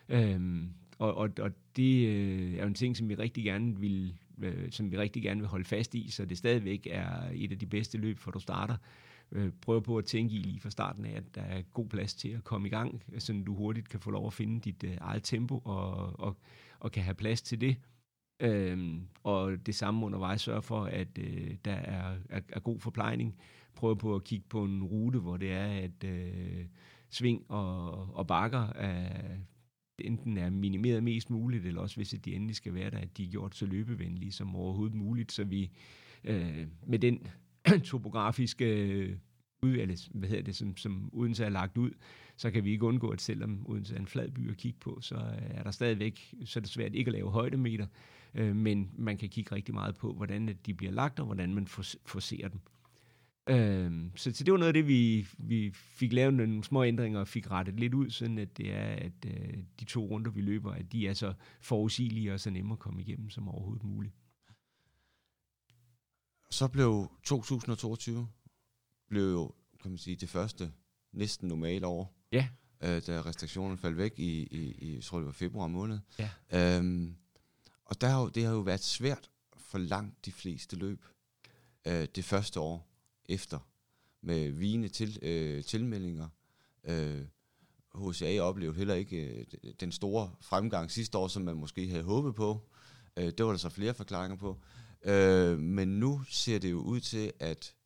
Øhm, 0.09 0.71
og, 0.99 1.15
og, 1.15 1.31
og 1.41 1.51
det 1.77 2.09
øh, 2.09 2.55
er 2.55 2.61
jo 2.63 2.67
en 2.67 2.75
ting, 2.75 2.97
som 2.97 3.09
vi 3.09 3.15
rigtig 3.15 3.45
gerne 3.45 3.81
vil, 3.81 4.15
øh, 4.43 4.71
som 4.71 4.91
vi 4.91 4.99
rigtig 4.99 5.23
gerne 5.23 5.41
vil 5.41 5.49
holde 5.49 5.65
fast 5.65 5.95
i, 5.95 6.11
så 6.11 6.25
det 6.25 6.39
stadigvæk 6.39 6.87
er 6.91 7.31
et 7.35 7.53
af 7.53 7.59
de 7.59 7.67
bedste 7.67 7.99
løb, 7.99 8.19
for 8.19 8.31
du 8.31 8.39
starter. 8.39 8.77
Øh, 9.33 9.53
prøv 9.63 9.83
på 9.83 9.99
at 9.99 10.05
tænke 10.05 10.35
i 10.35 10.39
lige 10.39 10.61
fra 10.61 10.71
starten 10.71 11.05
af, 11.05 11.17
at 11.17 11.35
der 11.35 11.43
er 11.43 11.63
god 11.63 11.89
plads 11.89 12.15
til 12.15 12.29
at 12.29 12.45
komme 12.45 12.69
i 12.69 12.71
gang, 12.71 13.03
så 13.19 13.43
du 13.47 13.55
hurtigt 13.55 13.89
kan 13.89 14.01
få 14.01 14.11
lov 14.11 14.27
at 14.27 14.33
finde 14.33 14.61
dit 14.61 14.85
øh, 14.85 14.97
eget 15.01 15.23
tempo 15.25 15.59
og, 15.65 16.21
og, 16.21 16.37
og 16.81 16.93
kan 16.93 17.03
have 17.03 17.15
plads 17.15 17.43
til 17.43 17.61
det. 17.61 17.77
Øhm, 18.43 19.09
og 19.23 19.67
det 19.67 19.75
samme 19.75 20.07
undervejs 20.07 20.41
sørge 20.41 20.63
for, 20.63 20.85
at 20.85 21.19
øh, 21.19 21.57
der 21.65 21.73
er, 21.73 22.17
er, 22.29 22.41
er 22.49 22.61
god 22.61 22.81
forplejning 22.81 23.37
prøve 23.75 23.97
på 23.97 24.15
at 24.15 24.25
kigge 24.25 24.45
på 24.49 24.65
en 24.65 24.85
rute, 24.85 25.19
hvor 25.19 25.37
det 25.37 25.53
er, 25.53 25.67
at 25.67 26.05
øh, 26.05 26.65
sving 27.11 27.45
og, 27.49 27.91
og 28.17 28.27
bakker 28.27 28.67
er, 28.73 29.37
enten 29.99 30.37
er 30.37 30.51
minimeret 30.51 31.03
mest 31.03 31.31
muligt, 31.31 31.67
eller 31.67 31.81
også 31.81 31.97
hvis 31.97 32.15
de 32.25 32.35
endelig 32.35 32.57
skal 32.57 32.75
være 32.75 32.91
der, 32.91 32.99
at 32.99 33.17
de 33.17 33.25
er 33.25 33.31
gjort 33.31 33.57
så 33.57 33.67
løbevenlige 33.67 34.33
som 34.33 34.57
overhovedet 34.57 34.95
muligt, 34.95 35.33
så 35.33 35.45
vi 35.45 35.71
øh, 36.25 36.67
med 36.87 36.99
den 36.99 37.27
topografiske 37.85 38.65
øh, 38.65 39.17
udvalg, 39.63 39.99
hvad 40.11 40.29
hedder 40.29 40.43
det, 40.45 40.57
som, 40.57 40.77
som 40.77 41.11
Odense 41.13 41.45
er 41.45 41.49
lagt 41.49 41.79
ud, 41.79 41.91
så 42.37 42.51
kan 42.51 42.65
vi 42.65 42.71
ikke 42.71 42.85
undgå, 42.85 43.09
at 43.09 43.21
selvom 43.21 43.67
Odense 43.67 43.95
er 43.95 43.99
en 43.99 44.07
flad 44.07 44.31
by 44.31 44.51
at 44.51 44.57
kigge 44.57 44.79
på, 44.81 44.99
så 45.01 45.15
øh, 45.15 45.51
er 45.51 45.63
der 45.63 45.71
stadigvæk, 45.71 46.35
så 46.45 46.59
er 46.59 46.61
det 46.61 46.71
svært 46.71 46.95
ikke 46.95 47.09
at 47.09 47.13
lave 47.13 47.31
højdemeter, 47.31 47.87
øh, 48.35 48.57
men 48.57 48.91
man 48.99 49.19
kan 49.19 49.29
kigge 49.29 49.55
rigtig 49.55 49.75
meget 49.75 49.97
på, 49.97 50.13
hvordan 50.13 50.59
de 50.67 50.75
bliver 50.75 50.93
lagt, 50.93 51.21
og 51.21 51.27
hvordan 51.27 51.55
man 51.55 51.67
forser 52.07 52.49
dem. 52.49 52.61
Øh, 53.51 54.11
så, 54.17 54.31
så 54.35 54.45
det 54.45 54.53
var 54.53 54.59
noget 54.59 54.69
af 54.69 54.75
det, 54.75 54.89
vi, 54.89 55.27
vi 55.39 55.71
fik 55.75 56.13
lavet 56.13 56.35
nogle 56.35 56.65
små 56.65 56.85
ændringer 56.85 57.21
og 57.21 57.29
fik 57.29 57.51
rettet 57.51 57.81
lidt 57.81 57.95
ud, 57.95 58.11
sådan 58.11 58.39
at 58.39 58.59
det 58.59 58.73
er, 58.73 58.87
at 58.87 59.27
øh, 59.27 59.59
de 59.81 59.85
to 59.85 60.07
runder, 60.07 60.31
vi 60.31 60.41
løber, 60.41 60.73
at 60.73 60.93
de 60.93 61.09
er 61.09 61.15
så 61.15 61.33
forudsigelige 61.61 62.33
og 62.33 62.41
så 62.41 62.51
nemme 62.51 62.73
at 62.73 62.79
komme 62.79 63.03
igennem 63.03 63.31
som 63.31 63.49
overhovedet 63.49 63.85
muligt. 63.85 64.15
Så 66.51 66.69
blev 66.69 67.11
2022 67.25 68.29
blev 69.09 69.31
jo, 69.33 69.53
kan 69.83 69.91
man 69.91 69.99
sige, 69.99 70.17
det 70.17 70.29
første 70.29 70.73
næsten 71.13 71.49
normale 71.49 71.87
år. 71.87 72.15
Ja. 72.33 72.49
Øh, 72.81 73.03
da 73.07 73.21
restriktionerne 73.21 73.79
faldt 73.79 73.97
væk 73.97 74.19
i, 74.19 74.43
i, 74.43 74.73
i 74.79 74.95
jeg 74.95 75.05
tror 75.05 75.19
det 75.19 75.27
var 75.27 75.33
februar 75.33 75.67
måned. 75.67 75.99
Ja. 76.19 76.31
Øhm, 76.53 77.17
og 77.85 78.01
der 78.01 78.09
har 78.09 78.21
jo, 78.21 78.29
det 78.29 78.45
har 78.45 78.53
jo 78.53 78.61
været 78.61 78.83
svært 78.83 79.31
for 79.57 79.79
langt 79.79 80.25
de 80.25 80.33
fleste 80.33 80.77
løb 80.77 81.05
øh, 81.87 82.09
det 82.15 82.25
første 82.25 82.61
år 82.61 82.89
efter 83.25 83.59
med 84.21 84.51
vigende 84.51 84.89
til, 84.89 85.19
øh, 85.23 85.65
tilmeldinger. 85.65 86.29
Øh, 86.85 87.25
HCA 87.95 88.41
oplevede 88.41 88.77
heller 88.77 88.95
ikke 88.95 89.17
øh, 89.17 89.73
den 89.81 89.93
store 89.93 90.31
fremgang 90.41 90.91
sidste 90.91 91.19
år, 91.19 91.29
som 91.29 91.43
man 91.43 91.57
måske 91.57 91.89
havde 91.89 92.03
håbet 92.03 92.35
på. 92.35 92.69
Øh, 93.17 93.25
det 93.25 93.45
var 93.45 93.51
der 93.51 93.59
så 93.59 93.69
flere 93.69 93.95
forklaringer 93.95 94.37
på. 94.37 94.61
Øh, 95.05 95.59
men 95.59 95.89
nu 95.89 96.23
ser 96.29 96.59
det 96.59 96.71
jo 96.71 96.81
ud 96.81 97.01
til, 97.01 97.33
at 97.39 97.77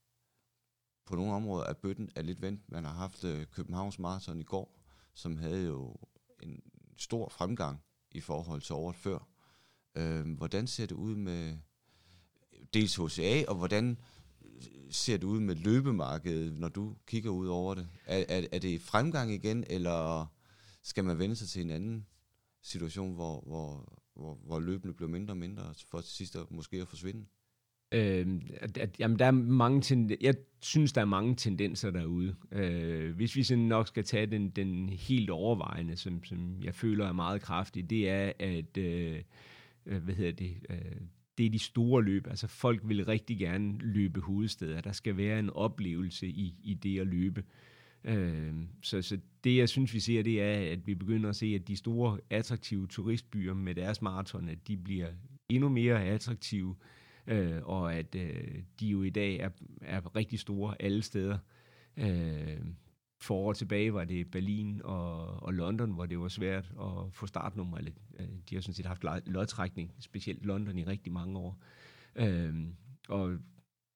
på 1.06 1.16
nogle 1.16 1.33
områder 1.33 1.66
er 1.66 1.73
bøtten 1.73 2.11
er 2.14 2.23
lidt 2.23 2.42
vendt. 2.42 2.61
Man 2.68 2.85
har 2.85 2.92
haft 2.92 3.25
øh, 3.25 3.47
Københavns 3.47 3.99
Marathon 3.99 4.40
i 4.40 4.44
går, 4.44 4.80
som 5.14 5.37
havde 5.37 5.66
jo 5.66 5.97
en 6.42 6.62
stor 6.97 7.28
fremgang 7.28 7.80
i 8.11 8.21
forhold 8.21 8.61
til 8.61 8.75
året 8.75 8.97
før. 8.97 9.28
Øh, 9.94 10.37
hvordan 10.37 10.66
ser 10.66 10.87
det 10.87 10.94
ud 10.94 11.16
med 11.16 11.56
dels 12.75 12.97
HCA, 12.97 13.44
og 13.49 13.54
hvordan 13.54 13.99
ser 14.90 15.16
det 15.16 15.25
ud 15.25 15.40
med 15.40 15.54
løbemarkedet, 15.54 16.59
når 16.59 16.68
du 16.68 16.97
kigger 17.06 17.30
ud 17.30 17.47
over 17.47 17.75
det? 17.75 17.88
Er, 18.06 18.25
er, 18.28 18.47
er 18.52 18.59
det 18.59 18.80
fremgang 18.80 19.33
igen, 19.33 19.64
eller 19.66 20.26
skal 20.83 21.04
man 21.04 21.18
vende 21.18 21.37
sig 21.37 21.49
til 21.49 21.62
en 21.62 21.71
anden 21.71 22.06
situation, 22.62 23.14
hvor, 23.14 23.40
hvor, 23.40 23.99
hvor, 24.16 24.38
hvor 24.47 24.61
løbende 24.61 24.94
bliver 24.94 25.11
mindre 25.11 25.33
og 25.33 25.38
mindre, 25.38 25.62
for 25.90 26.00
til 26.00 26.12
sidst 26.12 26.37
at, 26.37 26.50
måske 26.50 26.76
at 26.76 26.88
forsvinde? 26.88 27.25
Øh, 27.92 28.40
at, 28.61 28.78
at, 28.78 29.00
jamen, 29.00 29.18
der 29.18 29.26
er 29.26 29.30
mange 29.30 29.80
tenden- 29.80 30.18
jeg 30.21 30.35
synes, 30.61 30.92
der 30.92 31.00
er 31.00 31.04
mange 31.04 31.35
tendenser 31.37 31.90
derude. 31.90 32.37
Øh, 32.52 33.14
hvis 33.16 33.37
vi 33.37 33.42
sådan 33.42 33.64
nok 33.64 33.88
skal 33.88 34.04
tage 34.04 34.26
den, 34.26 34.50
den 34.50 34.88
helt 34.88 35.30
overvejende, 35.30 35.97
som, 35.97 36.25
som 36.25 36.62
jeg 36.62 36.75
føler 36.75 37.06
er 37.06 37.12
meget 37.12 37.42
kraftig, 37.42 37.90
det 37.90 38.09
er, 38.09 38.33
at 38.38 38.76
øh, 38.78 39.23
øh 39.87 40.02
hvad 40.02 40.14
hedder 40.14 40.33
det, 40.33 40.56
øh, 40.71 41.00
det 41.38 41.47
er 41.47 41.50
de 41.50 41.59
store 41.59 42.02
løb. 42.02 42.26
Altså 42.26 42.47
folk 42.47 42.80
vil 42.85 43.04
rigtig 43.04 43.38
gerne 43.38 43.78
løbe 43.78 44.21
hovedsteder. 44.21 44.80
Der 44.80 44.92
skal 44.92 45.16
være 45.16 45.38
en 45.38 45.50
oplevelse 45.50 46.26
i, 46.26 46.54
i 46.62 46.75
det 46.75 47.00
at 47.00 47.06
løbe. 47.06 47.40
Øh, 47.40 47.74
Øhm, 48.04 48.68
så, 48.82 49.02
så 49.02 49.18
det, 49.44 49.56
jeg 49.56 49.68
synes, 49.68 49.94
vi 49.94 50.00
ser, 50.00 50.23
det 50.23 50.42
er, 50.42 50.73
at 50.73 50.87
vi 50.87 50.94
begynder 50.94 51.28
at 51.28 51.37
se, 51.37 51.46
at 51.46 51.68
de 51.68 51.76
store, 51.76 52.18
attraktive 52.30 52.87
turistbyer 52.87 53.54
med 53.54 53.75
deres 53.75 54.02
maraton, 54.02 54.49
at 54.49 54.68
de 54.68 54.76
bliver 54.76 55.08
endnu 55.49 55.68
mere 55.68 56.04
attraktive, 56.04 56.76
øh, 57.26 57.62
og 57.62 57.94
at 57.94 58.14
øh, 58.14 58.62
de 58.80 58.87
jo 58.87 59.02
i 59.02 59.11
dag 59.11 59.37
er, 59.37 59.50
er 59.82 60.16
rigtig 60.16 60.38
store 60.38 60.82
alle 60.82 61.02
steder. 61.02 61.38
Øh, 61.96 62.61
for 63.20 63.34
år 63.34 63.52
tilbage 63.52 63.94
var 63.94 64.04
det 64.04 64.30
Berlin 64.30 64.80
og, 64.84 65.42
og 65.42 65.54
London, 65.54 65.90
hvor 65.90 66.06
det 66.06 66.18
var 66.18 66.28
svært 66.28 66.73
at 66.80 67.12
få 67.12 67.26
startnummer. 67.26 67.78
Eller, 67.78 67.92
øh, 68.20 68.26
de 68.50 68.54
har 68.54 68.62
sådan 68.62 68.75
set 68.75 68.87
haft 68.87 69.04
lodtrækning, 69.26 69.94
specielt 69.99 70.46
London 70.46 70.78
i 70.78 70.84
rigtig 70.84 71.12
mange 71.12 71.38
år. 71.38 71.62
Øh, 72.16 72.54
og, 73.08 73.38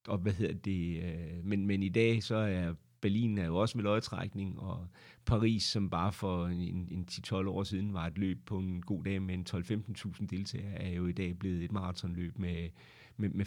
og 0.07 0.17
hvad 0.17 0.33
hedder 0.33 0.53
det? 0.53 1.03
Øh, 1.03 1.45
men, 1.45 1.65
men 1.65 1.83
i 1.83 1.89
dag 1.89 2.23
så 2.23 2.35
er 2.35 2.73
Berlin 3.01 3.37
er 3.37 3.45
jo 3.45 3.57
også 3.57 3.77
med 3.77 3.83
løjetrækning, 3.83 4.59
og 4.59 4.87
Paris, 5.25 5.63
som 5.63 5.89
bare 5.89 6.13
for 6.13 6.47
en, 6.47 6.87
en 6.91 7.07
10-12 7.11 7.35
år 7.35 7.63
siden 7.63 7.93
var 7.93 8.07
et 8.07 8.17
løb 8.17 8.45
på 8.45 8.57
en 8.57 8.81
god 8.81 9.03
dag 9.03 9.21
med 9.21 9.33
en 9.33 9.45
12-15.000 9.49 10.25
deltagere, 10.25 10.73
er 10.73 10.89
jo 10.89 11.07
i 11.07 11.11
dag 11.11 11.39
blevet 11.39 11.63
et 11.63 11.71
maratonløb 11.71 12.37
med, 12.39 12.69
med, 13.17 13.29
med 13.29 13.45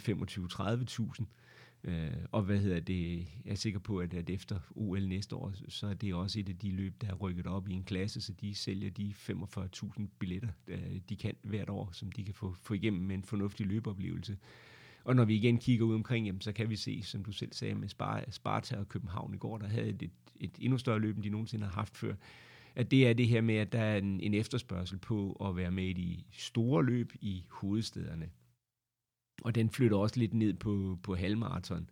25-30.000. 1.19 1.25
Øh, 1.83 2.11
og 2.31 2.41
hvad 2.41 2.59
hedder 2.59 2.79
det, 2.79 3.17
jeg 3.45 3.51
er 3.51 3.55
sikker 3.55 3.79
på, 3.79 3.97
at, 3.97 4.13
at 4.13 4.29
efter 4.29 4.59
OL 4.75 5.07
næste 5.07 5.35
år, 5.35 5.53
så 5.67 5.87
er 5.87 5.93
det 5.93 6.13
også 6.13 6.39
et 6.39 6.49
af 6.49 6.57
de 6.57 6.71
løb, 6.71 7.01
der 7.01 7.07
er 7.07 7.13
rykket 7.13 7.47
op 7.47 7.69
i 7.69 7.73
en 7.73 7.83
klasse, 7.83 8.21
så 8.21 8.33
de 8.33 8.55
sælger 8.55 8.89
de 8.89 9.13
45.000 9.17 10.03
billetter, 10.19 10.49
øh, 10.67 10.99
de 11.09 11.15
kan 11.15 11.35
hvert 11.41 11.69
år, 11.69 11.89
som 11.91 12.11
de 12.11 12.23
kan 12.23 12.33
få, 12.33 12.55
få 12.61 12.73
igennem 12.73 13.01
med 13.01 13.15
en 13.15 13.23
fornuftig 13.23 13.65
løbeoplevelse. 13.65 14.37
Og 15.03 15.15
når 15.15 15.25
vi 15.25 15.35
igen 15.35 15.57
kigger 15.57 15.85
ud 15.85 15.95
omkring, 15.95 16.25
jamen, 16.25 16.41
så 16.41 16.51
kan 16.51 16.69
vi 16.69 16.75
se, 16.75 17.01
som 17.03 17.23
du 17.23 17.31
selv 17.31 17.53
sagde 17.53 17.75
med 17.75 17.89
Sparta 18.31 18.77
og 18.77 18.89
København 18.89 19.33
i 19.33 19.37
går, 19.37 19.57
der 19.57 19.67
havde 19.67 19.87
et, 19.87 20.01
et, 20.03 20.11
et 20.35 20.51
endnu 20.59 20.77
større 20.77 20.99
løb, 20.99 21.15
end 21.15 21.23
de 21.23 21.29
nogensinde 21.29 21.65
har 21.65 21.73
haft 21.73 21.97
før, 21.97 22.13
at 22.75 22.91
det 22.91 23.07
er 23.07 23.13
det 23.13 23.27
her 23.27 23.41
med, 23.41 23.55
at 23.55 23.71
der 23.71 23.79
er 23.79 23.97
en, 23.97 24.19
en 24.19 24.33
efterspørgsel 24.33 24.97
på 24.97 25.31
at 25.31 25.55
være 25.55 25.71
med 25.71 25.85
i 25.85 25.93
de 25.93 26.23
store 26.31 26.85
løb 26.85 27.13
i 27.21 27.43
hovedstederne. 27.49 28.29
Og 29.43 29.55
den 29.55 29.69
flytter 29.69 29.97
også 29.97 30.19
lidt 30.19 30.33
ned 30.33 30.53
på, 30.53 30.99
på 31.03 31.15
halvmarathon. 31.15 31.89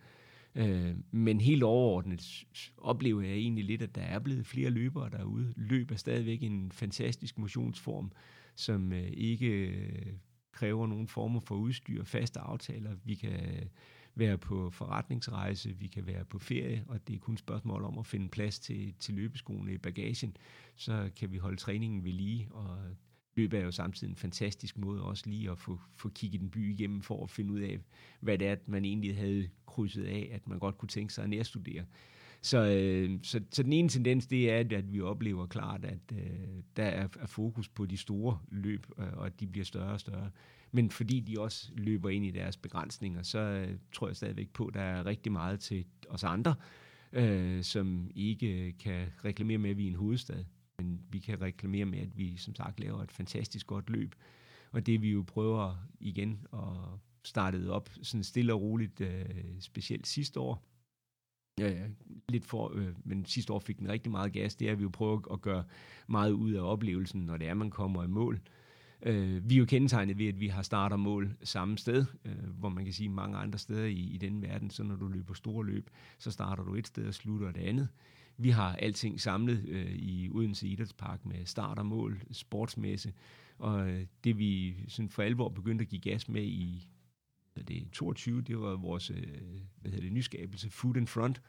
Øh, 0.56 0.96
men 1.12 1.42
helt 1.42 1.64
overordnet 1.64 2.46
oplever 2.78 3.22
jeg 3.22 3.34
egentlig 3.34 3.66
lidt, 3.66 3.82
at 3.82 3.96
der 3.96 4.02
er 4.02 4.20
blevet 4.20 4.46
flere 4.46 4.70
løbere 4.70 5.10
derude. 5.10 5.54
Løb 5.56 5.92
er 5.92 5.96
stadigvæk 5.96 6.44
en 6.44 6.72
fantastisk 6.72 7.38
motionsform, 7.38 8.12
som 8.56 8.94
øh, 8.94 9.10
ikke 9.14 9.48
øh, 9.48 10.14
kræver 10.62 10.88
nogen 10.88 11.08
former 11.08 11.40
for 11.40 11.56
udstyr, 11.56 12.04
faste 12.04 12.40
aftaler. 12.40 12.96
Vi 13.04 13.16
kan 13.16 13.70
være 14.16 14.38
på 14.38 14.70
forretningsrejse, 14.70 15.70
vi 15.70 15.88
kan 15.88 16.08
være 16.08 16.26
på 16.26 16.40
ferie, 16.40 16.84
og 16.88 17.08
det 17.08 17.16
er 17.16 17.20
kun 17.20 17.34
et 17.34 17.40
spørgsmål 17.40 17.84
om 17.84 17.98
at 17.98 18.06
finde 18.06 18.30
plads 18.30 18.60
til, 18.60 18.94
til 19.00 19.14
løbeskoene 19.14 19.74
i 19.74 19.78
bagagen. 19.78 20.38
Så 20.76 21.10
kan 21.16 21.32
vi 21.32 21.38
holde 21.38 21.58
træningen 21.58 22.04
ved 22.04 22.12
lige, 22.12 22.48
og 22.52 22.78
løb 23.36 23.54
er 23.54 23.60
jo 23.60 23.72
samtidig 23.72 24.12
en 24.12 24.16
fantastisk 24.16 24.78
måde 24.78 25.04
også 25.04 25.30
lige 25.30 25.52
at 25.52 25.60
få, 25.60 25.80
få 25.96 26.10
kigget 26.10 26.42
en 26.42 26.50
by 26.50 26.74
igennem 26.74 27.02
for 27.02 27.24
at 27.24 27.30
finde 27.30 27.54
ud 27.54 27.60
af, 27.60 27.80
hvad 28.20 28.38
det 28.38 28.48
er, 28.48 28.52
at 28.52 28.68
man 28.68 28.86
egentlig 28.86 29.18
havde 29.18 29.50
krydset 29.66 30.04
af, 30.04 30.30
at 30.32 30.48
man 30.48 30.60
godt 30.60 30.78
kunne 30.78 30.90
tænke 30.90 31.14
sig 31.14 31.24
at 31.24 31.30
nærstudere. 31.30 31.86
Så, 32.42 32.66
øh, 32.66 33.20
så, 33.24 33.42
så 33.52 33.64
den 33.64 33.74
ene 33.74 33.90
tendens, 33.90 34.28
det 34.28 34.52
er, 34.52 34.60
at 34.60 34.94
vi 34.94 35.02
oplever 35.02 35.48
klart, 35.48 35.86
at 35.86 36.14
øh, 36.14 36.20
der 36.76 36.84
er, 36.84 37.08
er 37.20 37.28
fokus 37.28 37.70
på 37.70 37.86
de 37.86 37.98
store 37.98 38.40
løb, 38.52 38.86
øh, 38.98 39.06
og 39.14 39.26
at 39.26 39.40
de 39.40 39.48
bliver 39.48 39.66
større 39.66 39.92
og 39.92 40.00
større. 40.00 40.32
Men 40.72 40.92
fordi 40.92 41.20
de 41.20 41.40
også 41.40 41.72
løber 41.76 42.10
ind 42.10 42.26
i 42.26 42.32
deres 42.32 42.58
begrænsninger, 42.58 43.24
så 43.24 43.40
øh, 43.40 43.78
tror 43.92 44.08
jeg 44.08 44.16
stadigvæk 44.16 44.50
på, 44.50 44.66
at 44.66 44.74
der 44.74 44.82
er 44.82 45.06
rigtig 45.06 45.32
meget 45.32 45.60
til 45.60 45.86
os 46.10 46.24
andre, 46.24 46.56
øh, 47.14 47.64
som 47.64 48.12
ikke 48.16 48.74
kan 48.80 49.08
reklamere 49.26 49.58
med, 49.58 49.70
at 49.70 49.78
vi 49.78 49.84
er 49.84 49.90
en 49.90 49.96
hovedstad. 49.96 50.44
Men 50.78 51.02
vi 51.10 51.20
kan 51.20 51.42
reklamere 51.42 51.86
med, 51.86 52.00
at 52.00 52.18
vi 52.18 52.38
som 52.38 52.56
sagt 52.56 52.80
laver 52.80 53.04
et 53.04 53.12
fantastisk 53.12 53.68
godt 53.68 53.90
løb. 53.90 54.16
Og 54.72 54.86
det 54.86 55.02
vi 55.02 55.12
jo 55.12 55.24
prøver 55.28 55.76
igen 56.00 56.40
at 56.54 56.60
startede 57.24 57.72
op 57.72 57.90
sådan 58.02 58.24
stille 58.24 58.54
og 58.54 58.62
roligt, 58.62 59.02
øh, 59.02 59.26
specielt 59.60 60.08
sidste 60.08 60.40
år, 60.40 60.71
ja, 61.60 61.88
lidt 62.30 62.46
for, 62.46 62.72
øh, 62.76 62.88
men 63.04 63.26
sidste 63.26 63.54
år 63.54 63.60
fik 63.60 63.80
den 63.80 63.90
rigtig 63.90 64.12
meget 64.12 64.34
gas, 64.34 64.56
det 64.56 64.68
er, 64.68 64.72
at 64.72 64.78
vi 64.78 64.84
jo 64.84 64.90
prøver 64.90 65.34
at 65.34 65.42
gøre 65.42 65.64
meget 66.08 66.32
ud 66.32 66.52
af 66.52 66.62
oplevelsen, 66.62 67.22
når 67.22 67.38
det 67.38 67.48
er, 67.48 67.54
man 67.54 67.70
kommer 67.70 68.04
i 68.04 68.08
mål. 68.08 68.40
Øh, 69.04 69.50
vi 69.50 69.56
er 69.56 69.60
jo 69.60 69.66
kendetegnet 69.66 70.18
ved, 70.18 70.28
at 70.28 70.40
vi 70.40 70.48
har 70.48 70.62
start 70.62 70.92
og 70.92 71.00
mål 71.00 71.36
samme 71.44 71.78
sted, 71.78 72.06
øh, 72.26 72.50
hvor 72.60 72.70
man 72.70 72.84
kan 72.84 72.94
sige 72.94 73.10
mange 73.10 73.38
andre 73.38 73.60
steder 73.60 73.86
i, 73.86 74.00
i 74.00 74.18
den 74.18 74.42
verden, 74.42 74.70
så 74.70 74.84
når 74.84 74.96
du 74.96 75.08
løber 75.08 75.34
store 75.34 75.66
løb, 75.66 75.90
så 76.20 76.32
starter 76.32 76.64
du 76.64 76.76
et 76.76 76.88
sted 76.88 77.08
og 77.08 77.14
slutter 77.14 77.50
et 77.50 77.58
andet. 77.58 77.88
Vi 78.38 78.50
har 78.50 78.76
alting 78.76 79.22
samlet 79.22 79.66
øh, 79.68 79.92
i 79.92 80.30
Odense 80.30 80.68
Idrætspark 80.68 81.26
med 81.26 81.46
start 81.46 81.80
og 81.80 81.86
mål, 81.86 82.22
sportsmesse, 82.32 83.14
og 83.60 83.90
øh, 83.90 84.06
det 84.24 84.38
vi 84.38 84.76
sådan 84.88 85.10
for 85.10 85.22
alvor 85.22 85.50
begyndte 85.50 85.82
at 85.84 85.90
give 85.90 86.02
gas 86.02 86.30
med 86.30 86.44
i 86.44 86.88
det 87.62 87.92
22, 87.92 88.42
det 88.42 88.60
var 88.60 88.76
vores 88.76 89.10
øh, 89.10 89.18
hvad 89.82 89.92
hedder 89.92 90.04
det, 90.04 90.14
nyskabelse 90.14 90.70
Food 90.70 90.98
in 90.98 91.08
Front, 91.08 91.42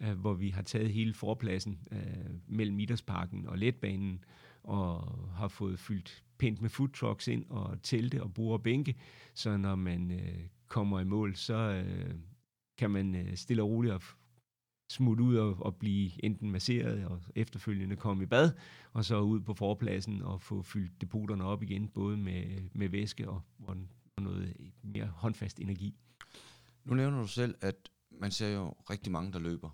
øh, 0.00 0.20
hvor 0.20 0.34
vi 0.34 0.50
har 0.50 0.62
taget 0.62 0.92
hele 0.92 1.14
forpladsen 1.14 1.78
øh, 1.92 2.30
mellem 2.46 2.78
Idrætsparken 2.78 3.46
og 3.46 3.58
letbanen, 3.58 4.24
og 4.62 5.18
har 5.36 5.48
fået 5.48 5.78
fyldt 5.78 6.24
pænt 6.38 6.60
med 6.60 6.70
food 6.70 6.88
trucks 6.88 7.28
ind, 7.28 7.44
og 7.48 7.82
telte 7.82 8.22
og 8.22 8.34
bruger 8.34 8.58
bænke, 8.58 8.94
så 9.34 9.56
når 9.56 9.74
man 9.74 10.10
øh, 10.10 10.38
kommer 10.68 11.00
i 11.00 11.04
mål, 11.04 11.34
så 11.34 11.54
øh, 11.54 12.14
kan 12.78 12.90
man 12.90 13.14
øh, 13.14 13.36
stille 13.36 13.62
og 13.62 13.68
roligt 13.68 13.94
smutte 14.90 15.22
ud 15.22 15.36
og, 15.36 15.56
og 15.62 15.76
blive 15.76 16.24
enten 16.24 16.50
masseret 16.50 17.06
og 17.06 17.20
efterfølgende 17.34 17.96
komme 17.96 18.22
i 18.22 18.26
bad, 18.26 18.52
og 18.92 19.04
så 19.04 19.20
ud 19.20 19.40
på 19.40 19.54
forpladsen 19.54 20.22
og 20.22 20.40
få 20.40 20.62
fyldt 20.62 21.00
depoterne 21.00 21.44
op 21.44 21.62
igen, 21.62 21.88
både 21.88 22.16
med, 22.16 22.44
med 22.72 22.88
væske 22.88 23.28
og, 23.28 23.42
og 23.64 23.76
noget 24.20 24.56
mere 24.82 25.06
håndfast 25.06 25.60
energi. 25.60 25.98
Nu 26.84 26.94
nævner 26.94 27.20
du 27.20 27.28
selv, 27.28 27.54
at 27.60 27.90
man 28.10 28.30
ser 28.30 28.48
jo 28.48 28.74
rigtig 28.90 29.12
mange, 29.12 29.32
der 29.32 29.38
løber. 29.38 29.70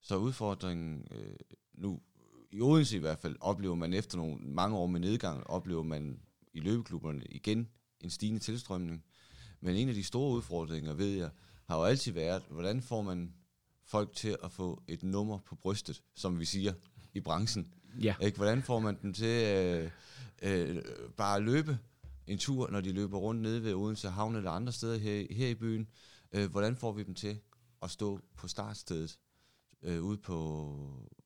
Så 0.00 0.16
udfordringen, 0.16 1.06
øh, 1.10 1.36
nu 1.72 2.00
i 2.52 2.60
Odense 2.60 2.96
i 2.96 3.00
hvert 3.00 3.18
fald, 3.18 3.36
oplever 3.40 3.74
man 3.74 3.92
efter 3.92 4.16
nogle 4.16 4.36
mange 4.36 4.76
år 4.76 4.86
med 4.86 5.00
nedgang, 5.00 5.46
oplever 5.46 5.82
man 5.82 6.20
i 6.52 6.60
løbeklubberne 6.60 7.24
igen 7.30 7.68
en 8.00 8.10
stigende 8.10 8.40
tilstrømning. 8.40 9.04
Men 9.60 9.76
en 9.76 9.88
af 9.88 9.94
de 9.94 10.04
store 10.04 10.36
udfordringer, 10.36 10.94
ved 10.94 11.08
jeg, 11.08 11.30
har 11.64 11.76
jo 11.76 11.84
altid 11.84 12.12
været, 12.12 12.42
hvordan 12.50 12.82
får 12.82 13.02
man 13.02 13.34
folk 13.84 14.14
til 14.14 14.36
at 14.42 14.52
få 14.52 14.82
et 14.88 15.02
nummer 15.02 15.38
på 15.38 15.54
brystet, 15.54 16.02
som 16.14 16.40
vi 16.40 16.44
siger 16.44 16.72
i 17.14 17.20
branchen. 17.20 17.74
Ja. 18.02 18.14
Ikke? 18.20 18.36
Hvordan 18.36 18.62
får 18.62 18.78
man 18.78 18.98
dem 19.02 19.12
til 19.12 19.46
øh, 19.46 19.90
øh, 20.42 20.82
bare 21.16 21.36
at 21.36 21.42
løbe 21.42 21.78
en 22.28 22.38
tur, 22.38 22.70
når 22.70 22.80
de 22.80 22.92
løber 22.92 23.18
rundt 23.18 23.42
nede 23.42 23.62
ved 23.62 23.74
Odense 23.74 24.08
Havn 24.08 24.36
eller 24.36 24.50
andre 24.50 24.72
steder 24.72 24.98
her, 24.98 25.26
her 25.30 25.48
i 25.48 25.54
byen? 25.54 25.88
Øh, 26.32 26.50
hvordan 26.50 26.76
får 26.76 26.92
vi 26.92 27.02
dem 27.02 27.14
til 27.14 27.38
at 27.82 27.90
stå 27.90 28.20
på 28.36 28.48
startstedet 28.48 29.18
øh, 29.82 30.02
ude, 30.02 30.18
på, 30.18 30.76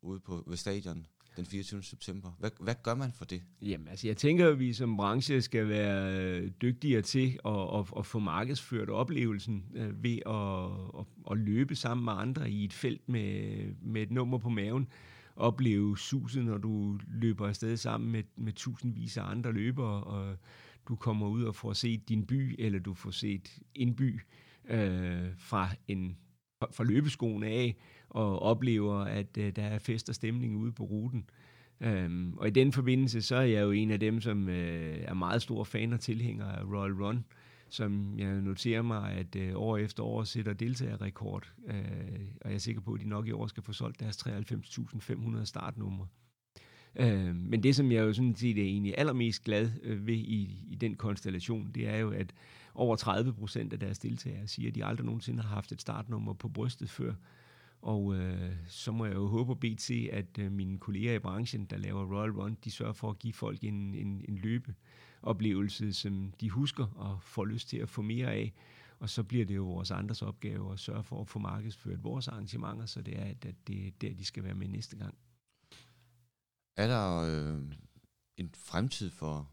ude 0.02 0.20
på, 0.20 0.44
ved 0.46 0.56
stadion 0.56 1.06
den 1.36 1.46
24. 1.46 1.82
september. 1.82 2.30
Hvad, 2.38 2.50
hvad 2.60 2.74
gør 2.82 2.94
man 2.94 3.12
for 3.12 3.24
det? 3.24 3.42
Jamen, 3.62 3.88
altså, 3.88 4.06
jeg 4.06 4.16
tænker, 4.16 4.48
at 4.48 4.58
vi 4.58 4.72
som 4.72 4.96
branche 4.96 5.42
skal 5.42 5.68
være 5.68 6.18
øh, 6.18 6.50
dygtigere 6.62 7.02
til 7.02 7.38
at, 7.44 7.78
at, 7.78 7.86
at 7.98 8.06
få 8.06 8.18
markedsført 8.18 8.90
oplevelsen 8.90 9.64
øh, 9.74 10.02
ved 10.02 10.18
at, 10.26 11.00
at, 11.00 11.06
at 11.30 11.38
løbe 11.38 11.76
sammen 11.76 12.04
med 12.04 12.12
andre 12.12 12.50
i 12.50 12.64
et 12.64 12.72
felt 12.72 13.08
med, 13.08 13.56
med 13.82 14.02
et 14.02 14.10
nummer 14.10 14.38
på 14.38 14.48
maven. 14.48 14.88
Opleve 15.36 15.98
suset, 15.98 16.44
når 16.44 16.58
du 16.58 16.98
løber 17.08 17.48
afsted 17.48 17.76
sammen 17.76 18.12
med, 18.12 18.22
med 18.36 18.52
tusindvis 18.52 19.16
af 19.16 19.24
andre 19.24 19.52
løbere, 19.52 20.04
og 20.04 20.36
du 20.88 20.96
kommer 20.96 21.26
ud 21.28 21.42
og 21.42 21.54
får 21.54 21.72
set 21.72 22.08
din 22.08 22.26
by, 22.26 22.56
eller 22.58 22.78
du 22.78 22.94
får 22.94 23.10
set 23.10 23.58
en 23.74 23.96
by 23.96 24.20
øh, 24.68 25.28
fra 25.38 25.68
en 25.88 26.16
fra 26.70 26.84
løbeskoene 26.84 27.46
af, 27.46 27.76
og 28.08 28.38
oplever, 28.38 28.98
at 28.98 29.38
øh, 29.38 29.56
der 29.56 29.62
er 29.62 29.78
fest 29.78 30.08
og 30.08 30.14
stemning 30.14 30.56
ude 30.56 30.72
på 30.72 30.84
ruten. 30.84 31.30
Øhm, 31.80 32.34
og 32.38 32.48
i 32.48 32.50
den 32.50 32.72
forbindelse, 32.72 33.22
så 33.22 33.36
er 33.36 33.42
jeg 33.42 33.62
jo 33.62 33.70
en 33.70 33.90
af 33.90 34.00
dem, 34.00 34.20
som 34.20 34.48
øh, 34.48 34.98
er 34.98 35.14
meget 35.14 35.42
stor 35.42 35.64
fan 35.64 35.92
og 35.92 36.00
tilhænger 36.00 36.46
af 36.46 36.64
Royal 36.64 36.92
Run, 36.92 37.24
som 37.68 38.18
jeg 38.18 38.40
noterer 38.40 38.82
mig, 38.82 39.12
at 39.12 39.36
øh, 39.36 39.52
år 39.56 39.76
efter 39.76 40.02
år 40.02 40.24
sætter 40.24 40.52
deltagerrekord, 40.52 41.52
øh, 41.66 41.74
og 42.40 42.50
jeg 42.50 42.54
er 42.54 42.58
sikker 42.58 42.80
på, 42.80 42.92
at 42.92 43.00
de 43.00 43.08
nok 43.08 43.26
i 43.28 43.32
år 43.32 43.46
skal 43.46 43.62
få 43.62 43.72
solgt 43.72 44.00
deres 44.00 44.16
93.500 44.16 45.44
startnumre. 45.44 46.06
Øh, 46.96 47.36
men 47.36 47.62
det, 47.62 47.76
som 47.76 47.92
jeg 47.92 48.00
jo 48.00 48.12
sådan 48.12 48.36
set 48.36 48.58
er 48.58 48.62
egentlig 48.62 48.94
allermest 48.98 49.44
glad 49.44 49.70
øh, 49.82 50.06
ved 50.06 50.14
i, 50.14 50.66
i 50.70 50.74
den 50.74 50.94
konstellation, 50.94 51.70
det 51.74 51.88
er 51.88 51.96
jo, 51.96 52.10
at 52.10 52.34
over 52.74 52.96
30 52.96 53.32
procent 53.32 53.72
af 53.72 53.78
deres 53.78 53.98
deltagere 53.98 54.48
siger, 54.48 54.68
at 54.68 54.74
de 54.74 54.84
aldrig 54.84 55.06
nogensinde 55.06 55.42
har 55.42 55.54
haft 55.54 55.72
et 55.72 55.80
startnummer 55.80 56.32
på 56.32 56.48
brystet 56.48 56.90
før. 56.90 57.14
Og 57.82 58.16
øh, 58.16 58.52
så 58.66 58.92
må 58.92 59.04
jeg 59.06 59.14
jo 59.14 59.26
håbe 59.26 59.52
og 59.52 59.60
bede 59.60 59.74
til, 59.74 60.10
at 60.12 60.38
øh, 60.38 60.52
mine 60.52 60.78
kolleger 60.78 61.14
i 61.14 61.18
branchen, 61.18 61.64
der 61.64 61.76
laver 61.76 62.16
Royal 62.16 62.30
Run, 62.30 62.56
de 62.64 62.70
sørger 62.70 62.92
for 62.92 63.10
at 63.10 63.18
give 63.18 63.32
folk 63.32 63.64
en, 63.64 63.94
en, 63.94 64.24
en 64.28 64.38
løbeoplevelse, 64.38 65.92
som 65.92 66.32
de 66.40 66.50
husker 66.50 66.86
og 66.96 67.18
får 67.22 67.44
lyst 67.44 67.68
til 67.68 67.76
at 67.76 67.88
få 67.88 68.02
mere 68.02 68.32
af. 68.32 68.52
Og 68.98 69.08
så 69.08 69.22
bliver 69.22 69.44
det 69.44 69.56
jo 69.56 69.64
vores 69.64 69.90
andres 69.90 70.22
opgave 70.22 70.72
at 70.72 70.78
sørge 70.78 71.04
for 71.04 71.20
at 71.20 71.28
få 71.28 71.38
markedsført 71.38 72.04
vores 72.04 72.28
arrangementer, 72.28 72.86
så 72.86 73.02
det 73.02 73.18
er, 73.18 73.24
at 73.24 73.46
det 73.66 73.86
er 73.86 73.90
der, 74.00 74.14
de 74.14 74.24
skal 74.24 74.44
være 74.44 74.54
med 74.54 74.68
næste 74.68 74.96
gang. 74.96 75.14
Er 76.76 76.86
der 76.86 77.18
øh, 77.18 77.62
en 78.36 78.54
fremtid 78.54 79.10
for 79.10 79.50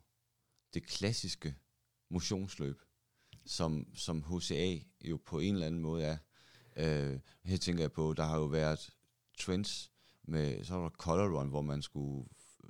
det 0.74 0.84
klassiske 0.84 1.56
motionsløb, 2.10 2.82
som, 3.46 3.88
som 3.96 4.24
HCA 4.24 4.80
jo 5.02 5.20
på 5.26 5.40
en 5.40 5.54
eller 5.54 5.68
anden 5.68 5.82
måde 5.82 6.04
er? 6.04 6.18
Øh, 6.76 7.20
her 7.44 7.58
tænker 7.58 7.84
jeg 7.84 7.92
på, 7.92 8.14
der 8.18 8.24
har 8.24 8.38
jo 8.38 8.46
været 8.46 8.90
trends 9.40 9.92
med, 10.24 10.64
så 10.64 10.74
var 10.76 10.90
der 10.90 10.96
Color 10.96 11.40
Run, 11.40 11.50
hvor 11.50 11.62
man 11.62 11.82
skulle 11.82 12.30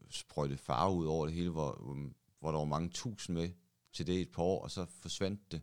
sprøjte 0.09 0.57
farve 0.57 0.95
ud 0.95 1.05
over 1.05 1.25
det 1.25 1.35
hele, 1.35 1.49
hvor, 1.49 1.91
øhm, 1.91 2.15
hvor 2.39 2.51
der 2.51 2.57
var 2.57 2.65
mange 2.65 2.89
tusind 2.89 3.37
med 3.37 3.49
til 3.93 4.07
det 4.07 4.21
et 4.21 4.31
par 4.31 4.43
år, 4.43 4.63
og 4.63 4.71
så 4.71 4.85
forsvandt 5.01 5.51
det. 5.51 5.61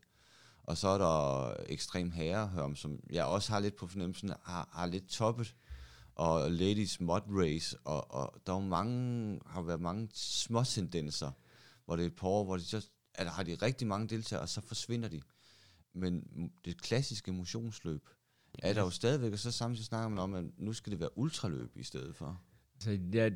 Og 0.63 0.77
så 0.77 0.89
er 0.89 0.99
der 0.99 1.55
Ekstrem 1.69 2.11
Herrehørm, 2.11 2.77
som 2.77 3.01
jeg 3.11 3.25
også 3.25 3.53
har 3.53 3.61
lidt 3.61 3.77
på 3.77 3.87
fornemmelsen, 3.87 4.33
har, 4.45 4.69
har 4.73 4.87
lidt 4.87 5.09
toppet. 5.09 5.55
Og 6.17 6.51
Ladies 6.51 7.01
Mod 7.01 7.21
Race, 7.29 7.79
og, 7.85 8.15
og 8.15 8.43
der 8.47 8.53
er 8.53 8.61
mange, 8.61 9.41
har 9.47 9.63
været 9.63 9.81
mange 9.81 10.09
små 10.15 10.65
tendenser, 10.65 11.31
hvor 11.85 11.97
det 11.97 12.03
er 12.03 12.07
et 12.07 12.17
par 12.17 12.29
år, 12.29 12.45
hvor 12.45 12.57
de 12.57 12.63
så, 12.63 12.89
eller 13.19 13.33
har 13.33 13.43
de 13.43 13.55
rigtig 13.55 13.87
mange 13.87 14.09
deltagere, 14.09 14.43
og 14.43 14.49
så 14.49 14.61
forsvinder 14.61 15.09
de. 15.09 15.21
Men 15.95 16.25
det 16.65 16.83
klassiske 16.83 17.33
motionsløb 17.33 18.09
er 18.59 18.73
der 18.73 18.81
jo 18.81 18.91
stadigvæk, 18.91 19.33
og 19.33 19.39
så 19.39 19.53
samtidig 19.53 19.87
snakker 19.87 20.09
man 20.09 20.19
om, 20.19 20.35
at 20.35 20.45
nu 20.59 20.73
skal 20.73 20.91
det 20.91 21.01
være 21.01 21.19
ultraløb 21.19 21.77
i 21.77 21.83
stedet 21.83 22.17
for. 22.17 22.43
Så 22.81 22.99
jeg, 23.13 23.33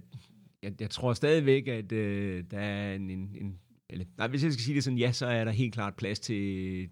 jeg, 0.62 0.80
jeg 0.80 0.90
tror 0.90 1.14
stadigvæk, 1.14 1.68
at 1.68 1.92
øh, 1.92 2.44
der 2.50 2.60
er 2.60 2.94
en, 2.94 3.10
en, 3.10 3.36
en 3.40 3.60
eller, 3.88 4.04
nej, 4.16 4.28
hvis 4.28 4.44
jeg 4.44 4.52
skal 4.52 4.64
sige 4.64 4.74
det 4.74 4.84
sådan, 4.84 4.98
ja, 4.98 5.12
så 5.12 5.26
er 5.26 5.44
der 5.44 5.52
helt 5.52 5.74
klart 5.74 5.96
plads 5.96 6.20
til 6.20 6.34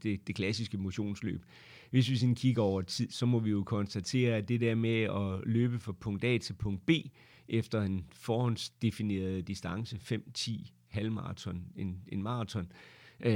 det, 0.03 0.27
det 0.27 0.35
klassiske 0.35 0.79
motionsløb. 0.79 1.45
Hvis 1.91 2.11
vi 2.11 2.17
sådan 2.17 2.35
kigger 2.35 2.63
over 2.63 2.83
tid, 2.83 3.11
så 3.11 3.27
må 3.27 3.39
vi 3.39 3.51
jo 3.51 3.63
konstatere, 3.63 4.37
at 4.37 4.49
det 4.49 4.61
der 4.61 4.75
med 4.75 5.03
at 5.03 5.49
løbe 5.49 5.79
fra 5.79 5.93
punkt 5.93 6.25
A 6.25 6.39
til 6.39 6.53
punkt 6.53 6.87
B, 6.87 6.91
efter 7.49 7.83
en 7.83 8.05
forhåndsdefineret 8.13 9.49
distance, 9.49 9.99
5, 9.99 10.31
10, 10.35 10.73
halvmarathon, 10.89 11.65
en, 11.77 12.03
en 12.09 12.23
maraton, 12.23 12.73
øh, 13.21 13.33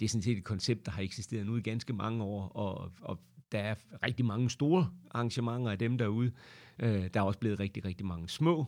det 0.00 0.02
er 0.02 0.08
sådan 0.08 0.22
set 0.22 0.38
et 0.38 0.44
koncept, 0.44 0.86
der 0.86 0.92
har 0.92 1.02
eksisteret 1.02 1.46
nu 1.46 1.56
i 1.56 1.60
ganske 1.60 1.92
mange 1.92 2.24
år, 2.24 2.48
og, 2.48 2.92
og 3.00 3.18
der 3.52 3.58
er 3.58 3.74
rigtig 4.02 4.24
mange 4.24 4.50
store 4.50 4.90
arrangementer 5.10 5.70
af 5.70 5.78
dem 5.78 5.98
derude. 5.98 6.32
Øh, 6.78 7.08
der 7.14 7.20
er 7.20 7.24
også 7.24 7.38
blevet 7.38 7.60
rigtig, 7.60 7.84
rigtig 7.84 8.06
mange 8.06 8.28
små. 8.28 8.66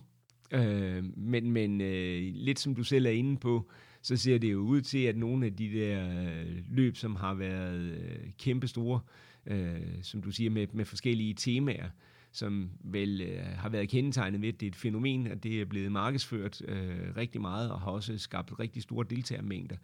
Øh, 0.53 1.05
men 1.17 1.51
men 1.51 1.81
øh, 1.81 2.33
lidt 2.35 2.59
som 2.59 2.75
du 2.75 2.85
selv 2.85 3.07
er 3.07 3.11
inde 3.11 3.37
på, 3.37 3.71
så 4.03 4.17
ser 4.17 4.39
det 4.39 4.53
jo 4.53 4.59
ud 4.59 4.81
til, 4.81 4.99
at 4.99 5.17
nogle 5.17 5.47
af 5.47 5.57
de 5.57 5.73
der 5.73 6.09
øh, 6.09 6.57
løb, 6.71 6.97
som 6.97 7.17
har 7.17 7.35
været 7.35 7.81
øh, 7.81 8.31
kæmpe 8.39 8.69
store, 8.69 9.01
øh, 9.47 10.03
som 10.03 10.23
du 10.23 10.31
siger, 10.31 10.51
med, 10.51 10.67
med 10.73 10.85
forskellige 10.85 11.35
temaer, 11.35 11.89
som 12.33 12.71
vel 12.81 13.21
øh, 13.21 13.45
har 13.45 13.69
været 13.69 13.89
kendetegnet 13.89 14.43
ved, 14.43 14.49
at 14.49 14.61
det 14.61 14.67
er 14.67 14.71
et 14.71 14.77
fænomen, 14.77 15.27
at 15.27 15.43
det 15.43 15.61
er 15.61 15.65
blevet 15.65 15.93
markedsført 15.93 16.63
øh, 16.69 17.17
rigtig 17.17 17.41
meget, 17.41 17.71
og 17.71 17.81
har 17.81 17.91
også 17.91 18.19
skabt 18.19 18.61
rigtig 18.61 18.83
store 18.83 19.07
deltagermængder. 19.11 19.77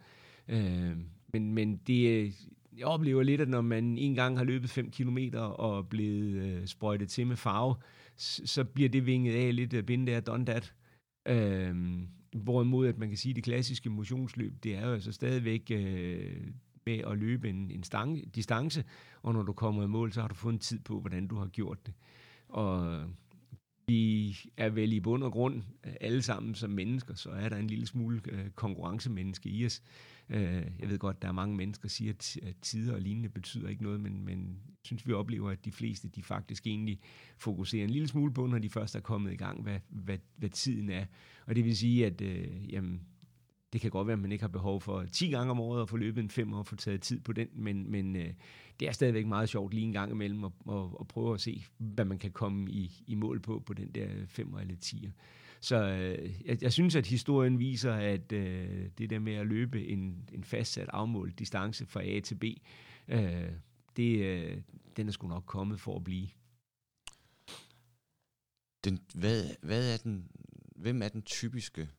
Øh, 0.47 0.97
men, 1.33 1.53
men 1.53 1.77
det, 1.87 2.09
øh, 2.09 2.31
jeg 2.77 2.85
oplever 2.85 3.23
lidt, 3.23 3.41
at 3.41 3.49
når 3.49 3.61
man 3.61 3.97
en 3.97 4.15
gang 4.15 4.37
har 4.37 4.43
løbet 4.45 4.69
5 4.69 4.91
km 4.91 5.17
og 5.35 5.89
blevet 5.89 6.43
øh, 6.43 6.67
sprøjtet 6.67 7.09
til 7.09 7.27
med 7.27 7.35
farve, 7.35 7.75
så 8.17 8.63
bliver 8.63 8.89
det 8.89 9.05
vinget 9.05 9.33
af 9.33 9.55
lidt 9.55 9.73
af 9.73 9.85
binde 9.85 10.11
der, 10.11 10.19
done 10.19 10.45
that. 10.45 10.73
Øh, 11.27 11.75
hvorimod, 12.31 12.87
at 12.87 12.97
man 12.97 13.09
kan 13.09 13.17
sige, 13.17 13.31
at 13.31 13.35
det 13.35 13.43
klassiske 13.43 13.89
motionsløb, 13.89 14.63
det 14.63 14.75
er 14.75 14.87
jo 14.87 14.93
altså 14.93 15.11
stadigvæk 15.11 15.71
øh, 15.71 16.47
med 16.85 16.97
at 16.97 17.17
løbe 17.17 17.49
en, 17.49 17.71
en 17.71 17.83
stang, 17.83 18.35
distance, 18.35 18.83
og 19.21 19.33
når 19.33 19.43
du 19.43 19.53
kommer 19.53 19.83
i 19.83 19.87
mål, 19.87 20.13
så 20.13 20.21
har 20.21 20.27
du 20.27 20.35
fået 20.35 20.53
en 20.53 20.59
tid 20.59 20.79
på, 20.79 20.99
hvordan 20.99 21.27
du 21.27 21.35
har 21.35 21.47
gjort 21.47 21.85
det. 21.85 21.93
Og 22.47 23.03
vi 23.87 24.37
er 24.57 24.69
vel 24.69 24.93
i 24.93 24.99
bund 24.99 25.23
og 25.23 25.31
grund 25.31 25.61
øh, 25.85 25.93
alle 26.01 26.21
sammen 26.21 26.55
som 26.55 26.69
mennesker, 26.69 27.15
så 27.15 27.29
er 27.29 27.49
der 27.49 27.57
en 27.57 27.67
lille 27.67 27.85
smule 27.85 28.21
øh, 28.25 28.49
konkurrencemenneske 28.49 29.49
i 29.49 29.65
os. 29.65 29.81
Øh, 30.29 30.65
jeg 30.79 30.89
ved 30.89 30.99
godt, 30.99 31.21
der 31.21 31.27
er 31.27 31.31
mange 31.31 31.55
mennesker, 31.55 31.81
der 31.81 31.89
siger, 31.89 32.13
at 32.43 32.55
tider 32.61 32.93
og 32.93 33.01
lignende 33.01 33.29
betyder 33.29 33.69
ikke 33.69 33.83
noget, 33.83 33.99
men, 33.99 34.25
men 34.25 34.59
jeg 34.67 34.85
synes, 34.85 35.07
vi 35.07 35.13
oplever, 35.13 35.49
at 35.49 35.65
de 35.65 35.71
fleste 35.71 36.07
de 36.07 36.23
faktisk 36.23 36.67
egentlig 36.67 36.99
fokuserer 37.37 37.83
en 37.83 37.89
lille 37.89 38.07
smule 38.07 38.33
på, 38.33 38.47
når 38.47 38.59
de 38.59 38.69
først 38.69 38.95
er 38.95 38.99
kommet 38.99 39.33
i 39.33 39.35
gang, 39.35 39.61
hvad, 39.61 39.79
hvad, 39.89 40.17
hvad 40.35 40.49
tiden 40.49 40.89
er. 40.89 41.05
Og 41.45 41.55
det 41.55 41.65
vil 41.65 41.77
sige, 41.77 42.05
at 42.05 42.21
øh, 42.21 42.73
jamen, 42.73 43.01
det 43.73 43.81
kan 43.81 43.91
godt 43.91 44.07
være, 44.07 44.13
at 44.13 44.19
man 44.19 44.31
ikke 44.31 44.43
har 44.43 44.49
behov 44.49 44.81
for 44.81 45.03
10 45.03 45.29
gange 45.29 45.51
om 45.51 45.59
året 45.59 45.81
at 45.81 45.89
få 45.89 45.97
løbet 45.97 46.23
en 46.23 46.29
fem 46.29 46.53
og 46.53 46.65
få 46.65 46.75
taget 46.75 47.01
tid 47.01 47.19
på 47.19 47.33
den, 47.33 47.47
men, 47.53 47.91
men 47.91 48.15
øh, 48.15 48.33
det 48.79 48.87
er 48.87 48.91
stadigvæk 48.91 49.25
meget 49.25 49.49
sjovt 49.49 49.73
lige 49.73 49.85
en 49.85 49.93
gang 49.93 50.11
imellem 50.11 50.43
at, 50.43 50.51
at, 50.69 50.85
at 50.99 51.07
prøve 51.07 51.33
at 51.33 51.41
se, 51.41 51.63
hvad 51.77 52.05
man 52.05 52.19
kan 52.19 52.31
komme 52.31 52.71
i, 52.71 53.03
i 53.07 53.15
mål 53.15 53.39
på, 53.39 53.63
på 53.65 53.73
den 53.73 53.91
der 53.91 54.07
5 54.27 54.53
eller 54.53 54.75
10'er. 54.85 55.09
Så 55.59 55.83
øh, 55.83 56.41
jeg, 56.45 56.63
jeg 56.63 56.73
synes, 56.73 56.95
at 56.95 57.07
historien 57.07 57.59
viser, 57.59 57.93
at 57.93 58.31
øh, 58.31 58.89
det 58.97 59.09
der 59.09 59.19
med 59.19 59.33
at 59.33 59.47
løbe 59.47 59.87
en, 59.87 60.29
en 60.33 60.43
fastsat 60.43 60.89
afmålt 60.93 61.39
distance 61.39 61.85
fra 61.85 62.03
A 62.03 62.19
til 62.19 62.35
B, 62.35 62.43
øh, 63.07 63.51
det, 63.97 64.19
øh, 64.19 64.61
den 64.97 65.07
er 65.07 65.11
sgu 65.11 65.27
nok 65.27 65.43
kommet 65.45 65.79
for 65.79 65.95
at 65.95 66.03
blive. 66.03 66.27
Den, 68.83 68.99
hvad, 69.15 69.43
hvad 69.61 69.93
er 69.93 69.97
den, 69.97 70.31
hvem 70.75 71.01
er 71.01 71.07
den 71.07 71.21
typiske 71.21 71.89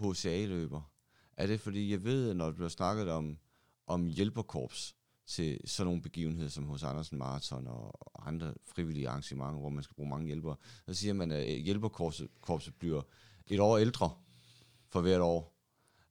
HCA-løber? 0.00 0.92
Er 1.36 1.46
det 1.46 1.60
fordi, 1.60 1.90
jeg 1.90 2.04
ved, 2.04 2.34
når 2.34 2.50
du 2.50 2.62
har 2.62 2.68
snakket 2.68 3.10
om, 3.10 3.38
om 3.86 4.06
hjælperkorps 4.06 4.96
til 5.26 5.60
sådan 5.64 5.86
nogle 5.86 6.02
begivenheder 6.02 6.48
som 6.48 6.64
hos 6.64 6.82
Andersen 6.82 7.18
Marathon 7.18 7.66
og 7.66 8.28
andre 8.28 8.54
frivillige 8.64 9.08
arrangementer, 9.08 9.60
hvor 9.60 9.68
man 9.68 9.82
skal 9.82 9.94
bruge 9.94 10.08
mange 10.08 10.26
hjælpere, 10.26 10.56
så 10.86 10.94
siger 10.94 11.14
man, 11.14 11.30
at 11.30 11.56
øh, 11.56 11.64
hjælperkorpset 11.64 12.74
bliver 12.78 13.02
et 13.46 13.60
år 13.60 13.78
ældre 13.78 14.10
for 14.88 15.00
hvert 15.00 15.20
år, 15.20 15.56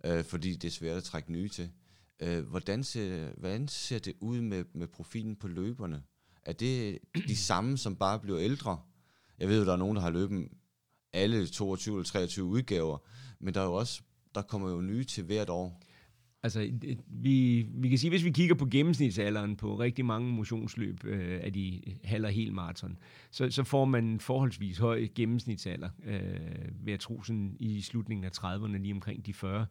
øh, 0.05 0.23
fordi 0.23 0.55
det 0.55 0.67
er 0.67 0.71
svært 0.71 0.97
at 0.97 1.03
trække 1.03 1.31
nye 1.31 1.49
til. 1.49 1.71
Øh, 2.19 2.45
hvordan, 2.47 2.83
ser, 2.83 3.31
hvordan 3.37 3.67
ser 3.67 3.99
det 3.99 4.13
ud 4.19 4.41
med, 4.41 4.65
med 4.73 4.87
profilen 4.87 5.35
på 5.35 5.47
løberne? 5.47 6.03
Er 6.45 6.53
det 6.53 6.99
de 7.27 7.37
samme, 7.37 7.77
som 7.77 7.95
bare 7.95 8.19
bliver 8.19 8.39
ældre? 8.39 8.81
Jeg 9.39 9.49
ved 9.49 9.59
jo, 9.59 9.65
der 9.65 9.73
er 9.73 9.77
nogen, 9.77 9.95
der 9.95 10.01
har 10.01 10.09
løbet 10.09 10.49
alle 11.13 11.47
22 11.47 11.95
eller 11.95 12.05
23 12.05 12.45
udgaver, 12.45 12.97
men 13.39 13.53
der 13.53 13.61
er 13.61 13.65
jo 13.65 13.73
også 13.73 14.01
der 14.35 14.41
kommer 14.41 14.69
jo 14.69 14.81
nye 14.81 15.03
til 15.03 15.23
hvert 15.23 15.49
år. 15.49 15.81
Altså, 16.45 16.69
vi, 17.07 17.65
vi 17.73 17.89
kan 17.89 17.97
sige, 17.97 18.09
hvis 18.09 18.23
vi 18.23 18.31
kigger 18.31 18.55
på 18.55 18.65
gennemsnitsalderen 18.65 19.55
på 19.55 19.75
rigtig 19.75 20.05
mange 20.05 20.31
motionsløb 20.31 21.05
øh, 21.05 21.39
af 21.43 21.53
de 21.53 21.81
halv- 22.03 22.25
og 22.25 22.31
hel 22.31 22.53
maraton, 22.53 22.97
så, 23.31 23.51
så 23.51 23.63
får 23.63 23.85
man 23.85 24.05
en 24.05 24.19
forholdsvis 24.19 24.77
høj 24.77 25.07
gennemsnitsalder, 25.15 25.89
øh, 26.05 26.85
ved 26.85 26.93
at 26.93 26.99
tro 26.99 27.23
sådan 27.23 27.55
i 27.59 27.81
slutningen 27.81 28.25
af 28.25 28.29
30'erne, 28.37 28.77
lige 28.77 28.93
omkring 28.93 29.25
de 29.25 29.33
40. 29.33 29.65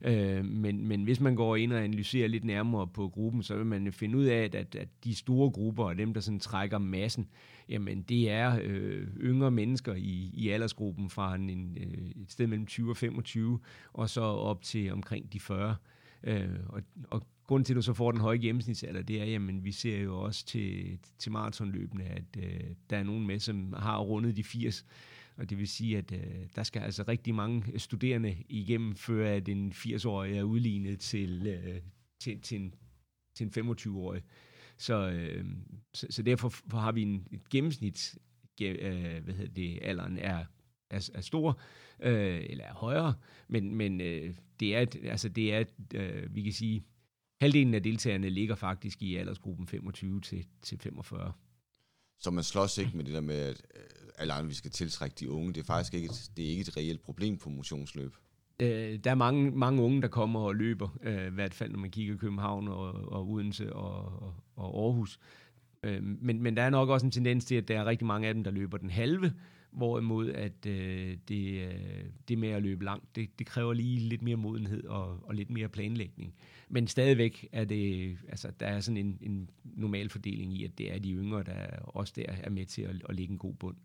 Øh, 0.00 0.44
men, 0.44 0.88
men 0.88 1.04
hvis 1.04 1.20
man 1.20 1.34
går 1.36 1.56
ind 1.56 1.72
og 1.72 1.84
analyserer 1.84 2.28
lidt 2.28 2.44
nærmere 2.44 2.86
på 2.86 3.08
gruppen, 3.08 3.42
så 3.42 3.56
vil 3.56 3.66
man 3.66 3.92
finde 3.92 4.18
ud 4.18 4.24
af, 4.24 4.44
at, 4.44 4.54
at, 4.54 4.74
at 4.74 4.88
de 5.04 5.14
store 5.14 5.50
grupper 5.50 5.84
og 5.84 5.98
dem, 5.98 6.14
der 6.14 6.20
sådan 6.20 6.40
trækker 6.40 6.78
massen, 6.78 7.28
jamen 7.68 8.02
det 8.02 8.30
er 8.30 8.60
øh, 8.62 9.06
yngre 9.20 9.50
mennesker 9.50 9.94
i, 9.94 10.30
i 10.34 10.48
aldersgruppen 10.48 11.10
fra 11.10 11.34
en, 11.34 11.78
øh, 11.80 12.22
et 12.22 12.32
sted 12.32 12.46
mellem 12.46 12.66
20 12.66 12.90
og 12.90 12.96
25, 12.96 13.58
og 13.92 14.10
så 14.10 14.20
op 14.20 14.62
til 14.62 14.92
omkring 14.92 15.32
de 15.32 15.40
40. 15.40 15.76
Øh, 16.24 16.48
og, 16.68 16.82
og 17.10 17.26
grunden 17.46 17.64
til, 17.64 17.72
at 17.72 17.76
du 17.76 17.82
så 17.82 17.92
får 17.92 18.12
den 18.12 18.20
høje 18.20 18.38
gennemsnitsalder, 18.38 19.02
det 19.02 19.20
er, 19.20 19.24
jamen 19.24 19.64
vi 19.64 19.72
ser 19.72 20.00
jo 20.00 20.20
også 20.20 20.46
til, 20.46 20.98
til 21.18 21.32
maratonløbene, 21.32 22.04
at 22.04 22.36
øh, 22.38 22.60
der 22.90 22.96
er 22.96 23.02
nogen 23.02 23.26
med, 23.26 23.38
som 23.38 23.72
har 23.72 23.98
rundet 23.98 24.36
de 24.36 24.44
80, 24.44 24.86
og 25.36 25.50
det 25.50 25.58
vil 25.58 25.68
sige, 25.68 25.98
at 25.98 26.12
øh, 26.12 26.46
der 26.56 26.62
skal 26.62 26.82
altså 26.82 27.04
rigtig 27.08 27.34
mange 27.34 27.78
studerende 27.78 28.36
igennem, 28.48 28.94
før 28.94 29.30
at 29.30 29.48
en 29.48 29.72
80-årig 29.72 30.36
er 30.36 30.42
udlignet 30.42 31.00
til, 31.00 31.46
øh, 31.46 31.80
til, 32.20 32.40
til, 32.40 32.60
en, 32.60 32.74
til 33.34 33.58
en 33.58 33.70
25-årig. 33.70 34.22
Så, 34.78 35.10
øh, 35.10 35.44
så, 35.94 36.06
så 36.10 36.22
derfor 36.22 36.78
har 36.78 36.92
vi 36.92 37.02
en 37.02 37.26
et 37.30 37.48
gennemsnit, 37.48 38.18
øh, 38.62 39.24
hvad 39.24 39.34
hedder 39.34 39.52
det, 39.52 39.78
alderen 39.82 40.18
er, 40.18 40.44
er, 40.90 41.10
er 41.14 41.20
stor, 41.20 41.60
øh, 42.00 42.40
eller 42.50 42.64
er 42.64 42.74
højere, 42.74 43.14
men, 43.48 43.74
men 43.74 44.00
øh, 44.00 44.34
det 44.60 44.76
er, 44.76 44.86
altså 45.04 45.28
det 45.28 45.54
er, 45.54 45.64
øh, 45.94 46.34
vi 46.34 46.42
kan 46.42 46.52
sige, 46.52 46.84
halvdelen 47.40 47.74
af 47.74 47.82
deltagerne 47.82 48.28
ligger 48.28 48.54
faktisk 48.54 49.02
i 49.02 49.16
aldersgruppen 49.16 49.66
25 49.66 50.20
til, 50.20 50.46
til 50.62 50.78
45. 50.78 51.32
Så 52.18 52.30
man 52.30 52.44
slås 52.44 52.78
ikke 52.78 52.96
med 52.96 53.04
det 53.04 53.14
der 53.14 53.20
med, 53.20 53.36
at 53.36 53.62
øh, 53.74 53.82
alle 54.18 54.32
andre, 54.32 54.48
vi 54.48 54.54
skal 54.54 54.70
tiltrække 54.70 55.16
de 55.20 55.30
unge. 55.30 55.52
Det 55.52 55.60
er 55.60 55.64
faktisk 55.64 55.94
ikke 55.94 56.06
et, 56.06 56.30
det 56.36 56.44
er 56.44 56.48
ikke 56.48 56.60
et 56.60 56.76
reelt 56.76 57.02
problem 57.02 57.38
på 57.38 57.50
motionsløb. 57.50 58.14
Øh, 58.60 58.98
der 59.04 59.10
er 59.10 59.14
mange, 59.14 59.50
mange 59.50 59.82
unge, 59.82 60.02
der 60.02 60.08
kommer 60.08 60.40
og 60.40 60.56
løber, 60.56 60.98
øh, 61.02 61.26
i 61.26 61.30
hvert 61.30 61.54
fald 61.54 61.70
når 61.70 61.78
man 61.78 61.90
kigger 61.90 62.16
København 62.16 62.68
og, 62.68 62.92
og 62.92 63.30
Odense 63.30 63.72
og, 63.72 64.22
og, 64.22 64.34
og 64.56 64.84
Aarhus. 64.84 65.18
Øh, 65.82 66.02
men, 66.02 66.42
men 66.42 66.56
der 66.56 66.62
er 66.62 66.70
nok 66.70 66.88
også 66.88 67.06
en 67.06 67.12
tendens 67.12 67.44
til, 67.44 67.54
at 67.54 67.68
der 67.68 67.80
er 67.80 67.84
rigtig 67.84 68.06
mange 68.06 68.28
af 68.28 68.34
dem, 68.34 68.44
der 68.44 68.50
løber 68.50 68.78
den 68.78 68.90
halve, 68.90 69.32
hvorimod 69.76 70.30
at 70.30 70.66
øh, 70.66 71.16
det, 71.28 71.68
øh, 71.68 72.04
det 72.28 72.38
med 72.38 72.48
at 72.48 72.62
løbe 72.62 72.84
langt, 72.84 73.16
det, 73.16 73.38
det 73.38 73.46
kræver 73.46 73.72
lige 73.72 73.98
lidt 73.98 74.22
mere 74.22 74.36
modenhed 74.36 74.84
og, 74.84 75.20
og 75.22 75.34
lidt 75.34 75.50
mere 75.50 75.68
planlægning. 75.68 76.34
Men 76.68 76.86
stadigvæk 76.86 77.48
er 77.52 77.64
det, 77.64 78.16
altså 78.28 78.52
der 78.60 78.66
er 78.66 78.80
sådan 78.80 78.96
en, 78.96 79.18
en 79.20 79.50
normal 79.64 80.08
fordeling 80.08 80.52
i, 80.52 80.64
at 80.64 80.78
det 80.78 80.94
er 80.94 80.98
de 80.98 81.12
yngre, 81.12 81.42
der 81.42 81.66
også 81.82 82.12
der 82.16 82.24
er 82.28 82.50
med 82.50 82.66
til 82.66 82.82
at, 82.82 82.96
at 83.08 83.16
lægge 83.16 83.32
en 83.32 83.38
god 83.38 83.54
bund. 83.54 83.76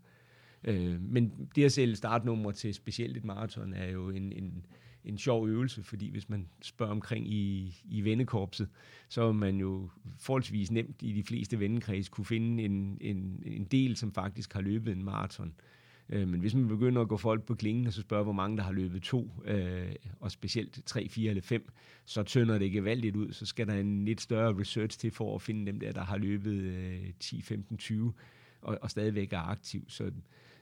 Øh, 0.63 1.01
men 1.01 1.49
det 1.56 1.63
at 1.63 1.71
sælge 1.71 1.95
startnummer 1.95 2.51
til 2.51 2.73
specielt 2.73 3.17
et 3.17 3.25
maraton 3.25 3.73
er 3.73 3.91
jo 3.91 4.10
en, 4.10 4.32
en, 4.32 4.65
en 5.06 5.17
sjov 5.17 5.47
øvelse, 5.47 5.84
fordi 5.84 6.10
hvis 6.10 6.30
man 6.30 6.47
spørger 6.62 6.91
omkring 6.91 7.34
i, 7.34 7.75
i 7.89 8.01
vennekorpset, 8.01 8.69
så 9.10 9.21
er 9.21 9.32
man 9.32 9.58
jo 9.58 9.89
forholdsvis 10.19 10.71
nemt 10.71 11.01
i 11.01 11.13
de 11.13 11.23
fleste 11.23 11.60
vennekreds 11.60 12.10
kunne 12.10 12.25
finde 12.25 12.63
en, 12.63 12.97
en, 13.01 13.43
en 13.45 13.63
del, 13.63 13.97
som 13.97 14.13
faktisk 14.13 14.54
har 14.54 14.62
løbet 14.62 14.91
en 14.91 15.04
maraton. 15.04 15.47
Øh, 15.47 15.80
Øh, 16.09 16.27
men 16.27 16.39
hvis 16.39 16.55
man 16.55 16.67
begynder 16.67 17.01
at 17.01 17.07
gå 17.07 17.17
folk 17.17 17.43
på 17.43 17.55
klingen 17.55 17.87
og 17.87 17.93
så 17.93 18.01
spørge, 18.01 18.23
hvor 18.23 18.33
mange 18.33 18.57
der 18.57 18.63
har 18.63 18.71
løbet 18.71 19.01
to, 19.01 19.31
øh, 19.45 19.95
og 20.19 20.31
specielt 20.31 20.79
3, 20.85 21.09
4 21.09 21.29
eller 21.29 21.41
5, 21.41 21.69
så 22.05 22.23
tynder 22.23 22.57
det 22.57 22.71
gevaldigt 22.71 23.15
ud. 23.15 23.31
Så 23.31 23.45
skal 23.45 23.67
der 23.67 23.73
en 23.73 24.05
lidt 24.05 24.21
større 24.21 24.59
research 24.59 24.99
til 24.99 25.11
for 25.11 25.35
at 25.35 25.41
finde 25.41 25.71
dem 25.71 25.79
der, 25.79 25.91
der 25.91 26.03
har 26.03 26.17
løbet 26.17 26.53
øh, 26.53 27.13
10, 27.19 27.41
15, 27.41 27.77
20 27.77 28.13
og, 28.61 28.77
og 28.81 28.91
stadigvæk 28.91 29.33
er 29.33 29.49
aktiv. 29.49 29.85
Så, 29.89 30.11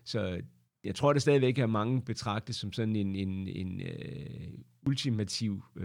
så 0.04 0.41
jeg 0.84 0.95
tror, 0.95 1.13
det 1.13 1.21
stadigvæk 1.21 1.58
er 1.58 1.67
mange 1.67 2.02
betragtet 2.02 2.56
som 2.56 2.73
sådan 2.73 2.95
en, 2.95 3.15
en, 3.15 3.47
en 3.47 3.82
uh, 3.82 4.60
ultimativ 4.88 5.63
uh, 5.75 5.84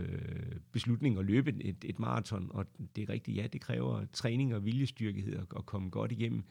beslutning 0.73 1.19
at 1.19 1.25
løbe 1.25 1.55
et, 1.61 1.77
et 1.85 1.99
maraton, 1.99 2.51
og 2.51 2.67
det 2.97 3.03
er 3.03 3.13
rigtigt, 3.13 3.37
ja, 3.37 3.47
det 3.47 3.61
kræver 3.61 4.05
træning 4.13 4.55
og 4.55 4.65
viljestyrkighed 4.65 5.37
at, 5.37 5.47
at 5.57 5.67
komme 5.67 5.91
godt 5.91 6.13
igennem. 6.13 6.45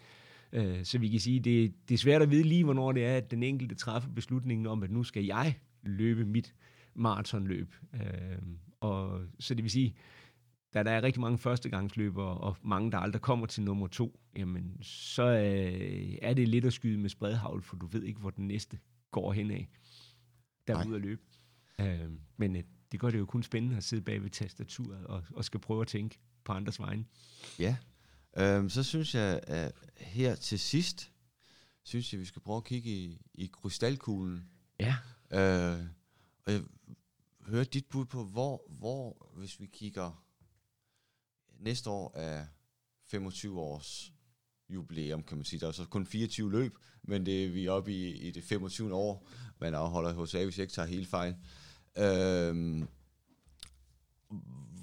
Uh, 0.58 0.84
så 0.84 0.98
vi 0.98 1.10
kan 1.10 1.20
sige, 1.20 1.40
det, 1.40 1.74
det 1.90 1.94
er 1.94 1.98
svært 1.98 2.22
at 2.22 2.32
vide 2.32 2.44
lige, 2.44 2.64
hvornår 2.64 2.92
det 2.92 3.06
er, 3.06 3.18
at 3.18 3.32
den 3.32 3.44
enkelte 3.44 3.76
træffer 3.76 4.10
beslutningen 4.10 4.68
om, 4.68 4.84
at 4.84 4.92
nu 4.92 5.04
skal 5.04 5.26
jeg 5.26 5.56
løbe 5.84 6.26
mit 6.26 6.56
maratonløb. 6.96 7.74
Uh, 7.94 8.00
og 8.80 9.22
så 9.40 9.56
det 9.56 9.64
vil 9.64 9.72
sige, 9.72 9.96
da 10.74 10.84
der 10.84 10.92
er 10.92 11.04
rigtig 11.04 11.22
mange 11.22 11.38
førstegangsløbere, 11.38 12.38
og 12.38 12.58
mange, 12.62 12.92
der 12.92 12.98
aldrig 12.98 13.22
kommer 13.22 13.46
til 13.46 13.64
nummer 13.64 13.88
to, 13.88 14.20
jamen, 14.36 14.78
så 14.82 15.24
øh, 15.24 16.18
er 16.22 16.34
det 16.34 16.48
lidt 16.48 16.66
at 16.66 16.74
skyde 16.74 16.98
med 16.98 17.10
spredhavl, 17.10 17.62
for 17.62 17.76
du 17.76 17.86
ved 17.86 18.04
ikke, 18.04 18.20
hvor 18.20 18.30
den 18.30 18.48
næste 18.48 18.80
går 19.12 19.34
hen 19.34 19.52
af, 19.52 19.70
der 20.68 20.78
er 20.78 20.88
ude 20.88 20.96
at 20.96 21.02
løbe. 21.02 21.22
Øh, 21.82 22.10
men 22.38 22.56
øh, 22.56 22.64
det 22.92 23.00
gør 23.00 23.10
det 23.10 23.20
jo 23.20 23.26
kun 23.26 23.44
spændende 23.44 23.78
at 23.78 23.84
sidde 23.84 24.04
bag 24.04 24.24
ved 24.24 24.30
tastaturet 24.30 25.08
og, 25.08 25.24
og 25.34 25.46
skal 25.46 25.60
prøve 25.60 25.82
at 25.82 25.88
tænke 25.88 26.20
på 26.44 26.52
andres 26.52 26.80
vegne. 26.80 27.06
Ja, 27.60 27.76
øh, 28.38 28.70
så 28.70 28.84
synes 28.84 29.16
jeg, 29.16 29.40
at 29.48 29.72
her 29.98 30.36
til 30.36 30.60
sidst, 30.60 31.12
synes 31.84 32.14
jeg, 32.14 32.20
vi 32.20 32.26
skal 32.26 32.42
prøve 32.42 32.58
at 32.58 32.64
kigge 32.64 32.90
i, 32.90 33.22
i 33.34 33.50
krystalkuglen. 33.54 34.50
Ja. 34.80 34.96
Øh, 35.32 35.80
og 36.46 36.52
jeg 36.54 36.62
hører 37.48 37.64
dit 37.64 37.86
bud 37.86 38.06
på, 38.06 38.24
hvor, 38.24 38.66
hvor 38.70 39.32
hvis 39.36 39.60
vi 39.60 39.66
kigger 39.66 40.24
næste 41.60 41.90
år 41.90 42.18
er 42.18 42.46
25 43.06 43.60
års 43.60 44.14
jubilæum, 44.70 45.24
kan 45.24 45.38
man 45.38 45.46
sige. 45.46 45.60
Der 45.60 45.68
er 45.68 45.72
så 45.72 45.86
kun 45.86 46.06
24 46.06 46.52
løb, 46.52 46.78
men 47.04 47.26
det 47.26 47.46
er 47.46 47.50
vi 47.50 47.68
oppe 47.68 47.94
i, 47.94 48.28
i 48.28 48.32
det 48.32 48.44
25. 48.44 48.94
år, 48.94 49.28
man 49.60 49.74
afholder 49.74 50.14
hos 50.14 50.36
A, 50.36 50.44
hvis 50.44 50.58
jeg 50.58 50.64
ikke 50.64 50.74
tager 50.74 50.88
helt 50.88 51.08
fejl. 51.08 51.36
Øhm, 51.98 52.88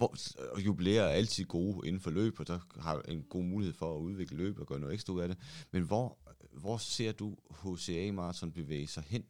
hvor, 0.00 0.16
og 0.52 0.60
jubilæer 0.66 1.02
er 1.02 1.08
altid 1.08 1.44
gode 1.44 1.88
inden 1.88 2.00
for 2.00 2.10
løb, 2.10 2.40
og 2.40 2.46
der 2.46 2.58
har 2.80 3.02
en 3.08 3.22
god 3.22 3.44
mulighed 3.44 3.74
for 3.74 3.96
at 3.96 4.00
udvikle 4.00 4.36
løb 4.36 4.58
og 4.58 4.66
gøre 4.66 4.80
noget 4.80 4.94
ekstra 4.94 5.12
ud 5.12 5.20
af 5.20 5.28
det. 5.28 5.38
Men 5.70 5.82
hvor, 5.82 6.18
hvor 6.52 6.76
ser 6.76 7.12
du 7.12 7.36
HCA 7.50 8.12
Marathon 8.12 8.52
bevæge 8.52 8.86
sig 8.86 9.04
hen, 9.06 9.24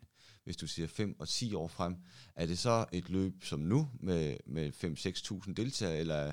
hvis 0.44 0.56
du 0.56 0.66
siger 0.66 0.88
5 0.88 1.16
og 1.18 1.28
10 1.28 1.54
år 1.54 1.68
frem? 1.68 1.96
Er 2.35 2.46
det 2.46 2.59
så 2.59 2.85
et 2.92 3.11
løb 3.11 3.44
som 3.44 3.61
nu 3.61 3.88
med, 4.00 4.37
med 4.46 4.72
5-6.000 5.46 5.52
deltagere, 5.52 5.98
eller 5.98 6.33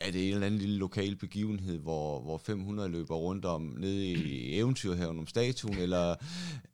er 0.00 0.10
det 0.10 0.28
en 0.28 0.34
eller 0.34 0.46
anden 0.46 0.60
lille 0.60 0.76
lokal 0.76 1.16
begivenhed, 1.16 1.78
hvor, 1.78 2.20
hvor 2.20 2.38
500 2.38 2.88
løber 2.88 3.16
rundt 3.16 3.44
om 3.44 3.62
nede 3.62 4.06
i 4.06 4.54
eventyrhaven 4.58 5.18
om 5.18 5.26
statuen, 5.26 5.78
eller 5.78 6.16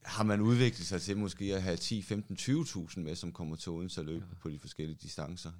har 0.04 0.24
man 0.24 0.40
udviklet 0.40 0.86
sig 0.86 1.02
til 1.02 1.16
måske 1.16 1.54
at 1.54 1.62
have 1.62 1.76
10, 1.76 2.02
15, 2.02 2.36
20.000 2.36 3.00
med, 3.00 3.16
som 3.16 3.32
kommer 3.32 3.56
til 3.56 3.72
Odense 3.72 4.00
at 4.00 4.06
løbe 4.06 4.26
ja. 4.30 4.34
på 4.40 4.50
de 4.50 4.58
forskellige 4.58 4.98
distancer? 5.02 5.52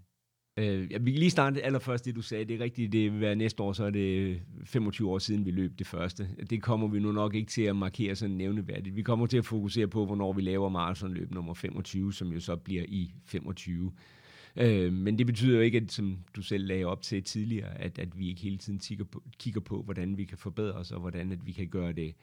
Øh, 0.56 0.92
ja, 0.92 0.98
vi 0.98 1.10
kan 1.10 1.18
lige 1.18 1.30
starte 1.30 1.62
allerførst 1.62 2.04
det, 2.04 2.16
du 2.16 2.22
sagde. 2.22 2.44
Det 2.44 2.60
er 2.60 2.64
rigtigt, 2.64 2.92
det 2.92 3.12
vil 3.12 3.20
være 3.20 3.34
næste 3.34 3.62
år, 3.62 3.72
så 3.72 3.84
er 3.84 3.90
det 3.90 4.18
øh, 4.18 4.40
25 4.64 5.10
år 5.10 5.18
siden, 5.18 5.46
vi 5.46 5.50
løb 5.50 5.78
det 5.78 5.86
første. 5.86 6.28
Det 6.50 6.62
kommer 6.62 6.88
vi 6.88 7.00
nu 7.00 7.12
nok 7.12 7.34
ikke 7.34 7.50
til 7.50 7.62
at 7.62 7.76
markere 7.76 8.14
sådan 8.14 8.36
nævneværdigt. 8.36 8.96
Vi 8.96 9.02
kommer 9.02 9.26
til 9.26 9.38
at 9.38 9.44
fokusere 9.44 9.86
på, 9.86 10.06
hvornår 10.06 10.32
vi 10.32 10.42
laver 10.42 10.68
maratonløb 10.68 11.30
nummer 11.30 11.54
25, 11.54 12.12
som 12.12 12.32
jo 12.32 12.40
så 12.40 12.56
bliver 12.56 12.84
i 12.88 13.14
25. 13.24 13.92
Øh, 14.56 14.92
men 14.92 15.18
det 15.18 15.26
betyder 15.26 15.56
jo 15.56 15.60
ikke, 15.60 15.78
at, 15.78 15.92
som 15.92 16.18
du 16.36 16.42
selv 16.42 16.66
lagde 16.66 16.84
op 16.84 17.02
til 17.02 17.22
tidligere, 17.22 17.80
at, 17.80 17.98
at 17.98 18.18
vi 18.18 18.28
ikke 18.28 18.40
hele 18.40 18.58
tiden 18.58 18.78
kigger 18.78 19.04
på, 19.04 19.22
kigger 19.38 19.60
på, 19.60 19.82
hvordan 19.82 20.16
vi 20.16 20.24
kan 20.24 20.38
forbedre 20.38 20.72
os, 20.72 20.92
og 20.92 21.00
hvordan 21.00 21.32
at 21.32 21.46
vi 21.46 21.52
kan 21.52 21.68
gøre 21.68 21.92
det 21.92 22.14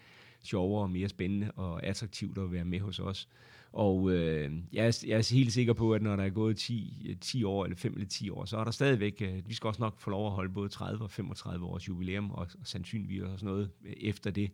sjovere 0.43 0.83
og 0.83 0.91
mere 0.91 1.09
spændende 1.09 1.51
og 1.51 1.85
attraktivt 1.85 2.37
at 2.37 2.51
være 2.51 2.65
med 2.65 2.79
hos 2.79 2.99
os. 2.99 3.27
Og 3.73 4.11
øh, 4.11 4.51
jeg, 4.73 4.87
er, 4.87 5.03
jeg 5.07 5.17
er 5.17 5.33
helt 5.33 5.53
sikker 5.53 5.73
på, 5.73 5.93
at 5.93 6.01
når 6.01 6.15
der 6.15 6.23
er 6.23 6.29
gået 6.29 6.57
10, 6.57 7.17
10 7.21 7.43
år, 7.43 7.63
eller 7.63 7.77
5 7.77 7.93
eller 7.93 8.07
10 8.07 8.29
år, 8.29 8.45
så 8.45 8.57
er 8.57 8.63
der 8.63 8.71
stadigvæk, 8.71 9.21
øh, 9.21 9.49
vi 9.49 9.53
skal 9.53 9.67
også 9.67 9.81
nok 9.81 9.99
få 9.99 10.09
lov 10.09 10.25
at 10.25 10.31
holde 10.31 10.53
både 10.53 10.69
30 10.69 11.03
og 11.03 11.11
35 11.11 11.65
års 11.65 11.87
jubilæum, 11.87 12.31
og, 12.31 12.47
og 12.59 12.67
sandsynligvis 12.67 13.21
også 13.21 13.45
noget 13.45 13.69
øh, 13.85 13.93
efter 13.93 14.31
det. 14.31 14.51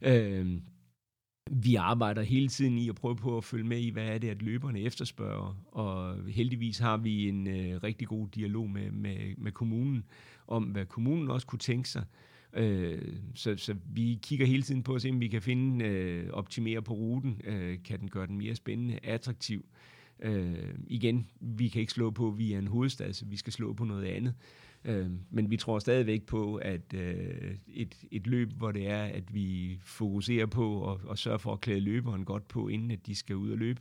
Øh, 0.00 0.60
vi 1.50 1.74
arbejder 1.74 2.22
hele 2.22 2.48
tiden 2.48 2.78
i 2.78 2.88
at 2.88 2.94
prøve 2.94 3.16
på 3.16 3.36
at 3.36 3.44
følge 3.44 3.64
med 3.64 3.78
i, 3.78 3.90
hvad 3.90 4.06
er 4.06 4.18
det, 4.18 4.28
at 4.28 4.42
løberne 4.42 4.80
efterspørger. 4.80 5.64
Og 5.72 6.16
heldigvis 6.28 6.78
har 6.78 6.96
vi 6.96 7.28
en 7.28 7.46
øh, 7.46 7.82
rigtig 7.82 8.08
god 8.08 8.28
dialog 8.28 8.70
med, 8.70 8.90
med, 8.90 9.36
med 9.36 9.52
kommunen 9.52 10.04
om, 10.46 10.64
hvad 10.64 10.86
kommunen 10.86 11.30
også 11.30 11.46
kunne 11.46 11.58
tænke 11.58 11.88
sig. 11.88 12.04
Øh, 12.56 13.16
så, 13.34 13.56
så 13.56 13.74
vi 13.92 14.18
kigger 14.22 14.46
hele 14.46 14.62
tiden 14.62 14.82
på 14.82 14.94
at 14.94 15.02
se, 15.02 15.10
om 15.10 15.20
vi 15.20 15.28
kan 15.28 15.42
finde, 15.42 15.84
øh, 15.84 16.30
optimere 16.30 16.82
på 16.82 16.94
ruten. 16.94 17.40
Øh, 17.44 17.78
kan 17.84 18.00
den 18.00 18.10
gøre 18.10 18.26
den 18.26 18.38
mere 18.38 18.54
spændende, 18.54 18.98
attraktiv? 19.02 19.64
Øh, 20.20 20.74
igen, 20.86 21.26
vi 21.40 21.68
kan 21.68 21.80
ikke 21.80 21.92
slå 21.92 22.10
på, 22.10 22.28
at 22.28 22.38
vi 22.38 22.52
er 22.52 22.58
en 22.58 22.66
hovedstad, 22.66 23.12
så 23.12 23.24
vi 23.24 23.36
skal 23.36 23.52
slå 23.52 23.72
på 23.72 23.84
noget 23.84 24.04
andet. 24.04 24.34
Øh, 24.84 25.10
men 25.30 25.50
vi 25.50 25.56
tror 25.56 25.78
stadigvæk 25.78 26.22
på, 26.22 26.56
at 26.56 26.94
øh, 26.94 27.54
et, 27.66 27.94
et 28.10 28.26
løb, 28.26 28.52
hvor 28.52 28.72
det 28.72 28.88
er, 28.88 29.02
at 29.02 29.34
vi 29.34 29.78
fokuserer 29.84 30.46
på 30.46 30.92
at, 30.92 31.04
og 31.04 31.18
sørge 31.18 31.38
for 31.38 31.52
at 31.52 31.60
klæde 31.60 31.80
løberen 31.80 32.24
godt 32.24 32.48
på, 32.48 32.68
inden 32.68 32.90
at 32.90 33.06
de 33.06 33.14
skal 33.14 33.36
ud 33.36 33.50
og 33.50 33.58
løbe, 33.58 33.80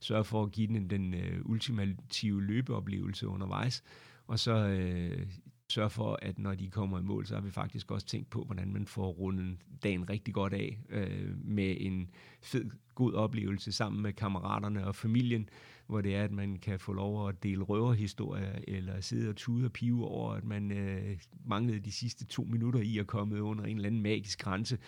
sørge 0.00 0.24
for 0.24 0.42
at 0.42 0.52
give 0.52 0.66
den 0.66 0.90
den 0.90 1.14
øh, 1.14 1.40
ultimative 1.44 2.42
løbeoplevelse 2.42 3.28
undervejs, 3.28 3.82
og 4.26 4.38
så 4.38 4.68
øh, 4.68 5.26
sørge 5.74 5.90
for, 5.90 6.18
at 6.22 6.38
når 6.38 6.54
de 6.54 6.70
kommer 6.70 6.98
i 6.98 7.02
mål, 7.02 7.26
så 7.26 7.34
har 7.34 7.42
vi 7.42 7.50
faktisk 7.50 7.90
også 7.90 8.06
tænkt 8.06 8.30
på, 8.30 8.44
hvordan 8.44 8.72
man 8.72 8.86
får 8.86 9.08
rundet 9.08 9.56
dagen 9.82 10.10
rigtig 10.10 10.34
godt 10.34 10.52
af 10.52 10.78
øh, 10.88 11.44
med 11.44 11.76
en 11.80 12.10
fed, 12.42 12.70
god 12.94 13.12
oplevelse 13.12 13.72
sammen 13.72 14.02
med 14.02 14.12
kammeraterne 14.12 14.86
og 14.86 14.94
familien, 14.94 15.48
hvor 15.86 16.00
det 16.00 16.14
er, 16.16 16.24
at 16.24 16.32
man 16.32 16.56
kan 16.56 16.78
få 16.80 16.92
lov 16.92 17.28
at 17.28 17.42
dele 17.42 17.62
røverhistorier, 17.62 18.58
eller 18.68 19.00
sidde 19.00 19.28
og 19.28 19.36
tude 19.36 19.64
og 19.64 19.72
pive 19.72 20.04
over, 20.04 20.32
at 20.32 20.44
man 20.44 20.70
øh, 20.70 21.18
manglede 21.46 21.80
de 21.80 21.92
sidste 21.92 22.26
to 22.26 22.44
minutter 22.44 22.80
i 22.80 22.98
at 22.98 23.06
komme 23.06 23.42
under 23.42 23.64
en 23.64 23.76
eller 23.76 23.86
anden 23.86 24.02
magisk 24.02 24.38
grænse. 24.38 24.78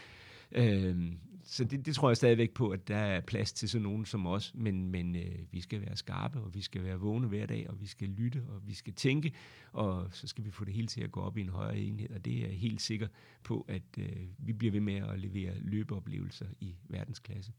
Øh, 0.53 1.13
så 1.49 1.65
det, 1.65 1.87
det 1.87 1.95
tror 1.95 2.11
jeg 2.11 2.17
stadigvæk 2.17 2.55
på, 2.55 2.71
at 2.71 2.89
der 2.89 2.97
er 2.97 3.21
plads 3.21 3.53
til 3.53 3.69
sådan 3.69 3.83
nogen 3.83 4.05
som 4.05 4.27
os, 4.27 4.55
men, 4.55 4.91
men 4.91 5.17
øh, 5.17 5.39
vi 5.51 5.61
skal 5.61 5.81
være 5.81 5.97
skarpe, 5.97 6.41
og 6.41 6.55
vi 6.55 6.61
skal 6.61 6.85
være 6.85 6.97
vågne 6.97 7.29
hver 7.29 7.47
dag, 7.47 7.71
og 7.71 7.81
vi 7.81 7.87
skal 7.87 8.09
lytte, 8.09 8.43
og 8.49 8.69
vi 8.69 8.75
skal 8.75 8.93
tænke, 8.93 9.33
og 9.73 10.09
så 10.13 10.27
skal 10.27 10.45
vi 10.45 10.51
få 10.51 10.65
det 10.65 10.75
hele 10.75 10.87
til 10.87 11.01
at 11.01 11.13
gå 11.13 11.21
op 11.21 11.39
i 11.39 11.41
en 11.41 11.49
højere 11.49 11.79
enhed, 11.79 12.11
og 12.11 12.25
det 12.25 12.37
er 12.37 12.47
jeg 12.47 12.59
helt 12.59 12.83
sikker 12.83 13.09
på, 13.45 13.65
at 13.69 13.83
øh, 13.99 14.27
vi 14.39 14.53
bliver 14.53 14.73
ved 14.73 14.81
med 14.81 14.95
at 14.95 15.19
levere 15.19 15.59
løbeoplevelser 15.59 16.47
i 16.61 16.77
verdensklasse. 16.89 17.53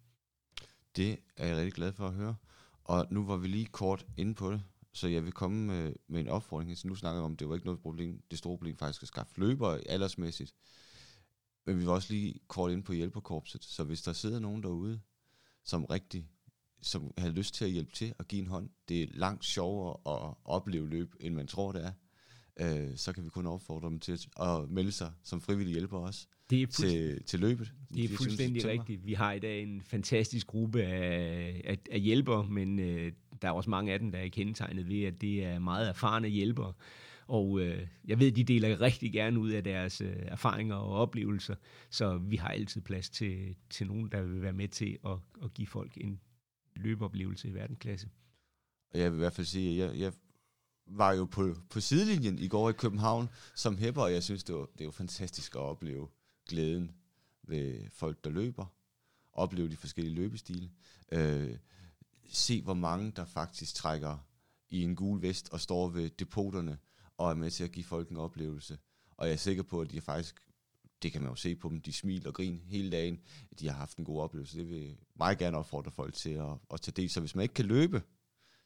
Det 0.96 1.20
er 1.38 1.48
jeg 1.48 1.58
rigtig 1.58 1.74
glad 1.74 1.92
for 1.92 2.08
at 2.08 2.14
høre. 2.14 2.36
Og 2.84 3.08
nu 3.12 3.26
var 3.26 3.38
vi 3.38 3.48
lige 3.48 3.66
kort 3.66 4.06
inde 4.18 4.36
på 4.36 4.52
det, 4.52 4.62
så 4.94 5.08
jeg 5.08 5.24
vil 5.24 5.32
komme 5.32 5.66
med, 5.66 5.94
med 6.08 6.20
en 6.20 6.28
opfordring. 6.28 6.78
Så 6.78 6.88
nu 6.88 6.96
snakker 6.96 7.20
jeg 7.20 7.26
om, 7.26 7.34
at 7.34 7.40
det 7.40 7.50
var 7.50 7.56
ikke 7.56 7.66
noget 7.66 7.80
problem. 7.80 8.22
Det 8.32 8.40
store 8.40 8.58
problem 8.58 8.78
faktisk 8.78 9.02
at 9.02 9.08
skaffe 9.08 9.40
løbere 9.40 9.80
aldersmæssigt. 9.90 10.54
Men 11.68 11.80
vi 11.80 11.86
var 11.86 11.92
også 11.92 12.14
lige 12.14 12.40
kort 12.48 12.72
inde 12.72 12.84
på 12.84 12.94
hjælperkorpset. 12.94 13.64
Så 13.64 13.84
hvis 13.84 14.02
der 14.02 14.14
sidder 14.14 14.40
nogen 14.40 14.64
derude, 14.64 15.00
som 15.64 15.86
rigtig 15.86 16.30
som 16.82 17.12
har 17.18 17.30
lyst 17.30 17.54
til 17.54 17.66
at 17.66 17.72
hjælpe 17.72 17.92
til 17.92 18.14
at 18.20 18.28
give 18.28 18.42
en 18.42 18.48
hånd, 18.48 18.70
det 18.90 19.04
er 19.04 19.08
langt 19.12 19.46
sjovere 19.46 19.98
at 20.06 20.36
opleve 20.46 20.90
løb, 20.90 21.16
end 21.20 21.36
man 21.36 21.48
tror, 21.48 21.72
det 21.72 21.86
er 21.86 21.92
øh, 22.60 22.98
så 22.98 23.14
kan 23.14 23.24
vi 23.24 23.30
kun 23.30 23.46
opfordre 23.46 23.90
dem 23.90 24.00
til 24.00 24.12
at, 24.12 24.28
at 24.40 24.70
melde 24.70 24.92
sig 24.92 25.12
som 25.24 25.42
frivillige 25.42 25.74
hjælper 25.74 25.98
også 25.98 26.28
det 26.50 26.62
er 26.62 26.68
til, 26.68 27.24
til 27.24 27.40
løbet. 27.40 27.74
Det 27.94 28.04
er 28.04 28.18
fuldstændig 28.18 28.66
rigtigt. 28.66 29.06
Vi 29.06 29.14
har 29.14 29.34
i 29.34 29.40
dag 29.40 29.64
en 29.64 29.82
fantastisk 29.82 30.48
gruppe 30.48 30.84
af, 30.84 31.62
af, 31.66 31.78
af 31.92 32.00
hjælpere, 32.00 32.48
men 32.50 32.80
øh, 32.80 33.12
der 33.42 33.48
er 33.48 33.52
også 33.52 33.70
mange 33.70 33.94
af 33.94 34.00
dem, 34.00 34.12
der 34.12 34.20
er 34.20 34.30
kendetegnet 34.30 34.88
ved, 34.88 35.04
at 35.04 35.22
det 35.22 35.44
er 35.44 35.60
meget 35.60 35.90
erfarne 35.90 36.28
hjælpere. 36.28 36.74
Og 37.28 37.60
øh, 37.60 37.88
jeg 38.06 38.20
ved, 38.20 38.32
de 38.32 38.44
deler 38.44 38.82
rigtig 38.82 39.14
gerne 39.14 39.40
ud 39.40 39.50
af 39.50 39.64
deres 39.64 40.02
øh, 40.02 40.16
erfaringer 40.18 40.76
og 40.76 40.90
oplevelser, 40.90 41.56
så 41.90 42.18
vi 42.18 42.36
har 42.36 42.48
altid 42.48 42.82
plads 42.82 43.10
til, 43.10 43.56
til 43.70 43.88
nogen, 43.88 44.12
der 44.12 44.22
vil 44.22 44.42
være 44.42 44.54
med 44.54 44.68
til 44.68 44.98
at, 45.06 45.18
at 45.44 45.54
give 45.54 45.68
folk 45.68 45.98
en 45.98 46.20
løbeoplevelse 46.76 47.48
i 47.48 47.54
verdensklasse. 47.54 48.10
Og 48.94 49.00
jeg 49.00 49.12
vil 49.12 49.18
i 49.18 49.20
hvert 49.20 49.34
fald 49.34 49.48
sige, 49.48 49.84
at 49.84 49.90
jeg, 49.90 50.00
jeg 50.00 50.14
var 50.88 51.14
jo 51.14 51.26
på, 51.26 51.56
på 51.70 51.80
sidelinjen 51.80 52.40
i 52.40 52.48
går 52.48 52.70
i 52.70 52.74
København 52.74 53.30
som 53.56 53.78
hæpper, 53.78 54.02
og 54.02 54.14
jeg 54.14 54.24
synes, 54.24 54.44
det 54.44 54.56
var, 54.56 54.68
det 54.78 54.86
var 54.86 54.92
fantastisk 54.92 55.56
at 55.56 55.62
opleve 55.62 56.08
glæden 56.50 56.92
ved 57.44 57.90
folk, 57.90 58.24
der 58.24 58.30
løber, 58.30 58.66
opleve 59.34 59.70
de 59.70 59.78
forskellige 59.78 60.16
løbestile, 60.16 60.70
øh, 61.12 61.58
se 62.30 62.62
hvor 62.62 62.74
mange, 62.74 63.12
der 63.16 63.26
faktisk 63.26 63.76
trækker 63.76 64.18
i 64.70 64.84
en 64.84 64.96
gul 64.96 65.22
vest 65.22 65.50
og 65.54 65.62
står 65.62 65.90
ved 65.90 66.10
depoterne 66.10 66.78
og 67.18 67.30
er 67.30 67.36
med 67.36 67.52
til 67.52 67.64
at 67.64 67.72
give 67.72 67.86
folk 67.86 68.10
en 68.10 68.18
oplevelse. 68.18 68.78
Og 69.12 69.28
jeg 69.28 69.34
er 69.34 69.38
sikker 69.38 69.64
på, 69.64 69.82
at 69.82 69.92
de 69.92 70.02
faktisk 70.02 70.48
det 71.02 71.12
kan 71.12 71.22
man 71.22 71.30
jo 71.30 71.36
se 71.36 71.56
på 71.56 71.70
dem, 71.70 71.82
de 71.82 71.94
smiler 71.94 72.28
og 72.28 72.34
griner 72.34 72.60
hele 72.66 72.92
dagen. 72.92 73.20
De 73.60 73.68
har 73.68 73.76
haft 73.76 73.98
en 73.98 74.06
god 74.06 74.22
oplevelse. 74.22 74.58
Det 74.58 74.70
vil 74.70 74.78
jeg 74.78 74.98
meget 75.16 75.38
gerne 75.38 75.58
opfordre 75.58 75.92
folk 75.92 76.14
til 76.14 76.30
at, 76.30 76.58
at 76.74 76.82
tage 76.82 77.02
del. 77.02 77.10
Så 77.10 77.20
hvis 77.20 77.36
man 77.36 77.44
ikke 77.44 77.54
kan 77.54 77.66
løbe 77.66 78.04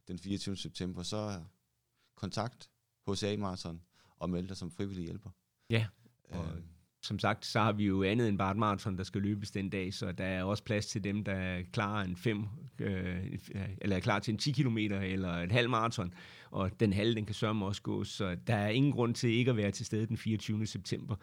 den 0.07 0.19
24. 0.19 0.57
september, 0.57 1.03
så 1.03 1.43
kontakt 2.15 2.69
HCA 3.07 3.37
Marathon 3.37 3.81
og 4.17 4.29
meld 4.29 4.47
dig 4.47 4.57
som 4.57 4.71
frivillig 4.71 5.03
hjælper. 5.03 5.29
Ja, 5.69 5.87
og 6.29 6.45
øh. 6.45 6.63
Som 7.01 7.19
sagt, 7.19 7.45
så 7.45 7.59
har 7.59 7.71
vi 7.71 7.85
jo 7.85 8.03
andet 8.03 8.27
end 8.27 8.37
bare 8.37 8.51
et 8.51 8.57
maraton, 8.57 8.97
der 8.97 9.03
skal 9.03 9.21
løbes 9.21 9.51
den 9.51 9.69
dag, 9.69 9.93
så 9.93 10.11
der 10.11 10.23
er 10.23 10.43
også 10.43 10.63
plads 10.63 10.85
til 10.87 11.03
dem, 11.03 11.23
der 11.23 11.33
er 11.33 11.61
klar, 11.73 12.01
en 12.01 12.15
fem, 12.15 12.45
øh, 12.79 13.37
eller 13.81 13.95
er 13.95 13.99
klar 13.99 14.19
til 14.19 14.31
en 14.31 14.37
10 14.37 14.51
km 14.51 14.77
eller 14.77 15.33
et 15.33 15.51
halv 15.51 15.69
maraton, 15.69 16.13
og 16.51 16.79
den 16.79 16.93
halve, 16.93 17.15
den 17.15 17.25
kan 17.25 17.35
sørge 17.35 17.65
også 17.65 17.81
gå, 17.81 18.03
så 18.03 18.37
der 18.47 18.55
er 18.55 18.69
ingen 18.69 18.91
grund 18.91 19.15
til 19.15 19.29
ikke 19.29 19.51
at 19.51 19.57
være 19.57 19.71
til 19.71 19.85
stede 19.85 20.07
den 20.07 20.17
24. 20.17 20.65
september, 20.65 21.15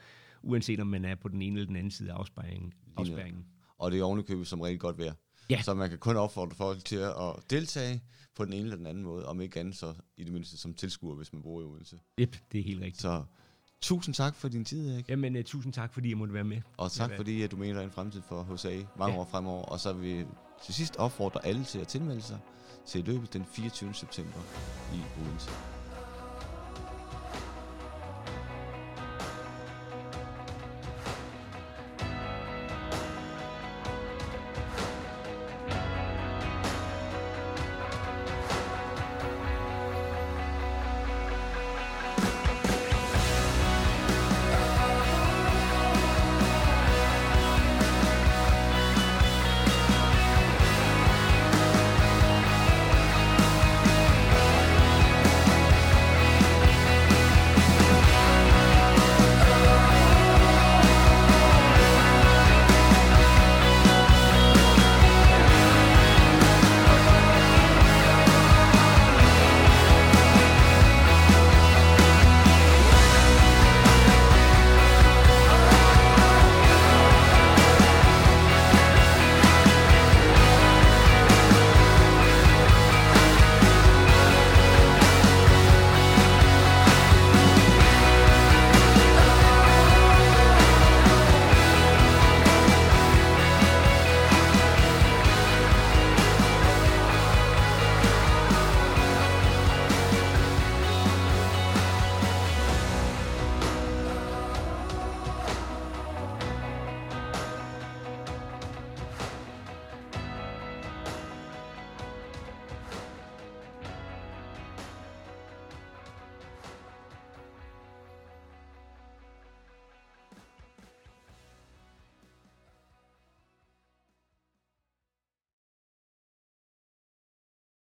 uanset 0.42 0.80
om 0.80 0.86
man 0.86 1.04
er 1.04 1.14
på 1.14 1.28
den 1.28 1.42
ene 1.42 1.56
eller 1.56 1.66
den 1.66 1.76
anden 1.76 1.90
side 1.90 2.12
af 2.12 2.16
afspærringen. 2.16 2.72
afspærringen. 2.96 3.44
Og 3.78 3.90
det 3.90 4.00
er 4.00 4.04
ovenikøbet 4.04 4.46
som 4.46 4.60
rigtig 4.60 4.80
godt 4.80 4.98
vejr. 4.98 5.12
Ja. 5.50 5.62
Så 5.62 5.74
man 5.74 5.88
kan 5.88 5.98
kun 5.98 6.16
opfordre 6.16 6.56
folk 6.56 6.84
til 6.84 6.96
at 6.96 7.50
deltage 7.50 8.02
på 8.36 8.44
den 8.44 8.52
ene 8.52 8.62
eller 8.62 8.76
den 8.76 8.86
anden 8.86 9.04
måde, 9.04 9.26
om 9.26 9.40
ikke 9.40 9.60
andet 9.60 9.76
så 9.76 9.94
i 10.16 10.24
det 10.24 10.32
mindste 10.32 10.56
som 10.56 10.74
tilskuer, 10.74 11.14
hvis 11.14 11.32
man 11.32 11.42
bor 11.42 11.60
i 11.60 11.64
Odense. 11.64 11.98
Yep, 12.20 12.36
det 12.52 12.58
er 12.58 12.64
helt 12.64 12.80
rigtigt. 12.80 13.02
Så 13.02 13.24
tusind 13.80 14.14
tak 14.14 14.34
for 14.34 14.48
din 14.48 14.64
tid, 14.64 14.92
Erik. 14.92 15.08
Jamen, 15.08 15.36
uh, 15.36 15.42
tusind 15.42 15.72
tak, 15.72 15.92
fordi 15.92 16.08
jeg 16.08 16.18
måtte 16.18 16.34
være 16.34 16.44
med. 16.44 16.60
Og 16.76 16.92
tak, 16.92 17.10
fordi 17.16 17.42
at 17.42 17.50
du 17.50 17.56
mener, 17.56 17.80
er 17.80 17.84
en 17.84 17.90
fremtid 17.90 18.22
for 18.28 18.42
HSA 18.42 18.76
mange 18.98 19.14
ja. 19.14 19.20
år 19.20 19.28
fremover. 19.30 19.64
Og 19.64 19.80
så 19.80 19.92
vil 19.92 20.18
vi 20.18 20.24
til 20.64 20.74
sidst 20.74 20.96
opfordre 20.96 21.46
alle 21.46 21.64
til 21.64 21.78
at 21.78 21.88
tilmelde 21.88 22.22
sig 22.22 22.38
til 22.86 23.04
løbet 23.04 23.32
den 23.32 23.44
24. 23.52 23.94
september 23.94 24.40
i 24.94 25.22
Odense. 25.22 25.50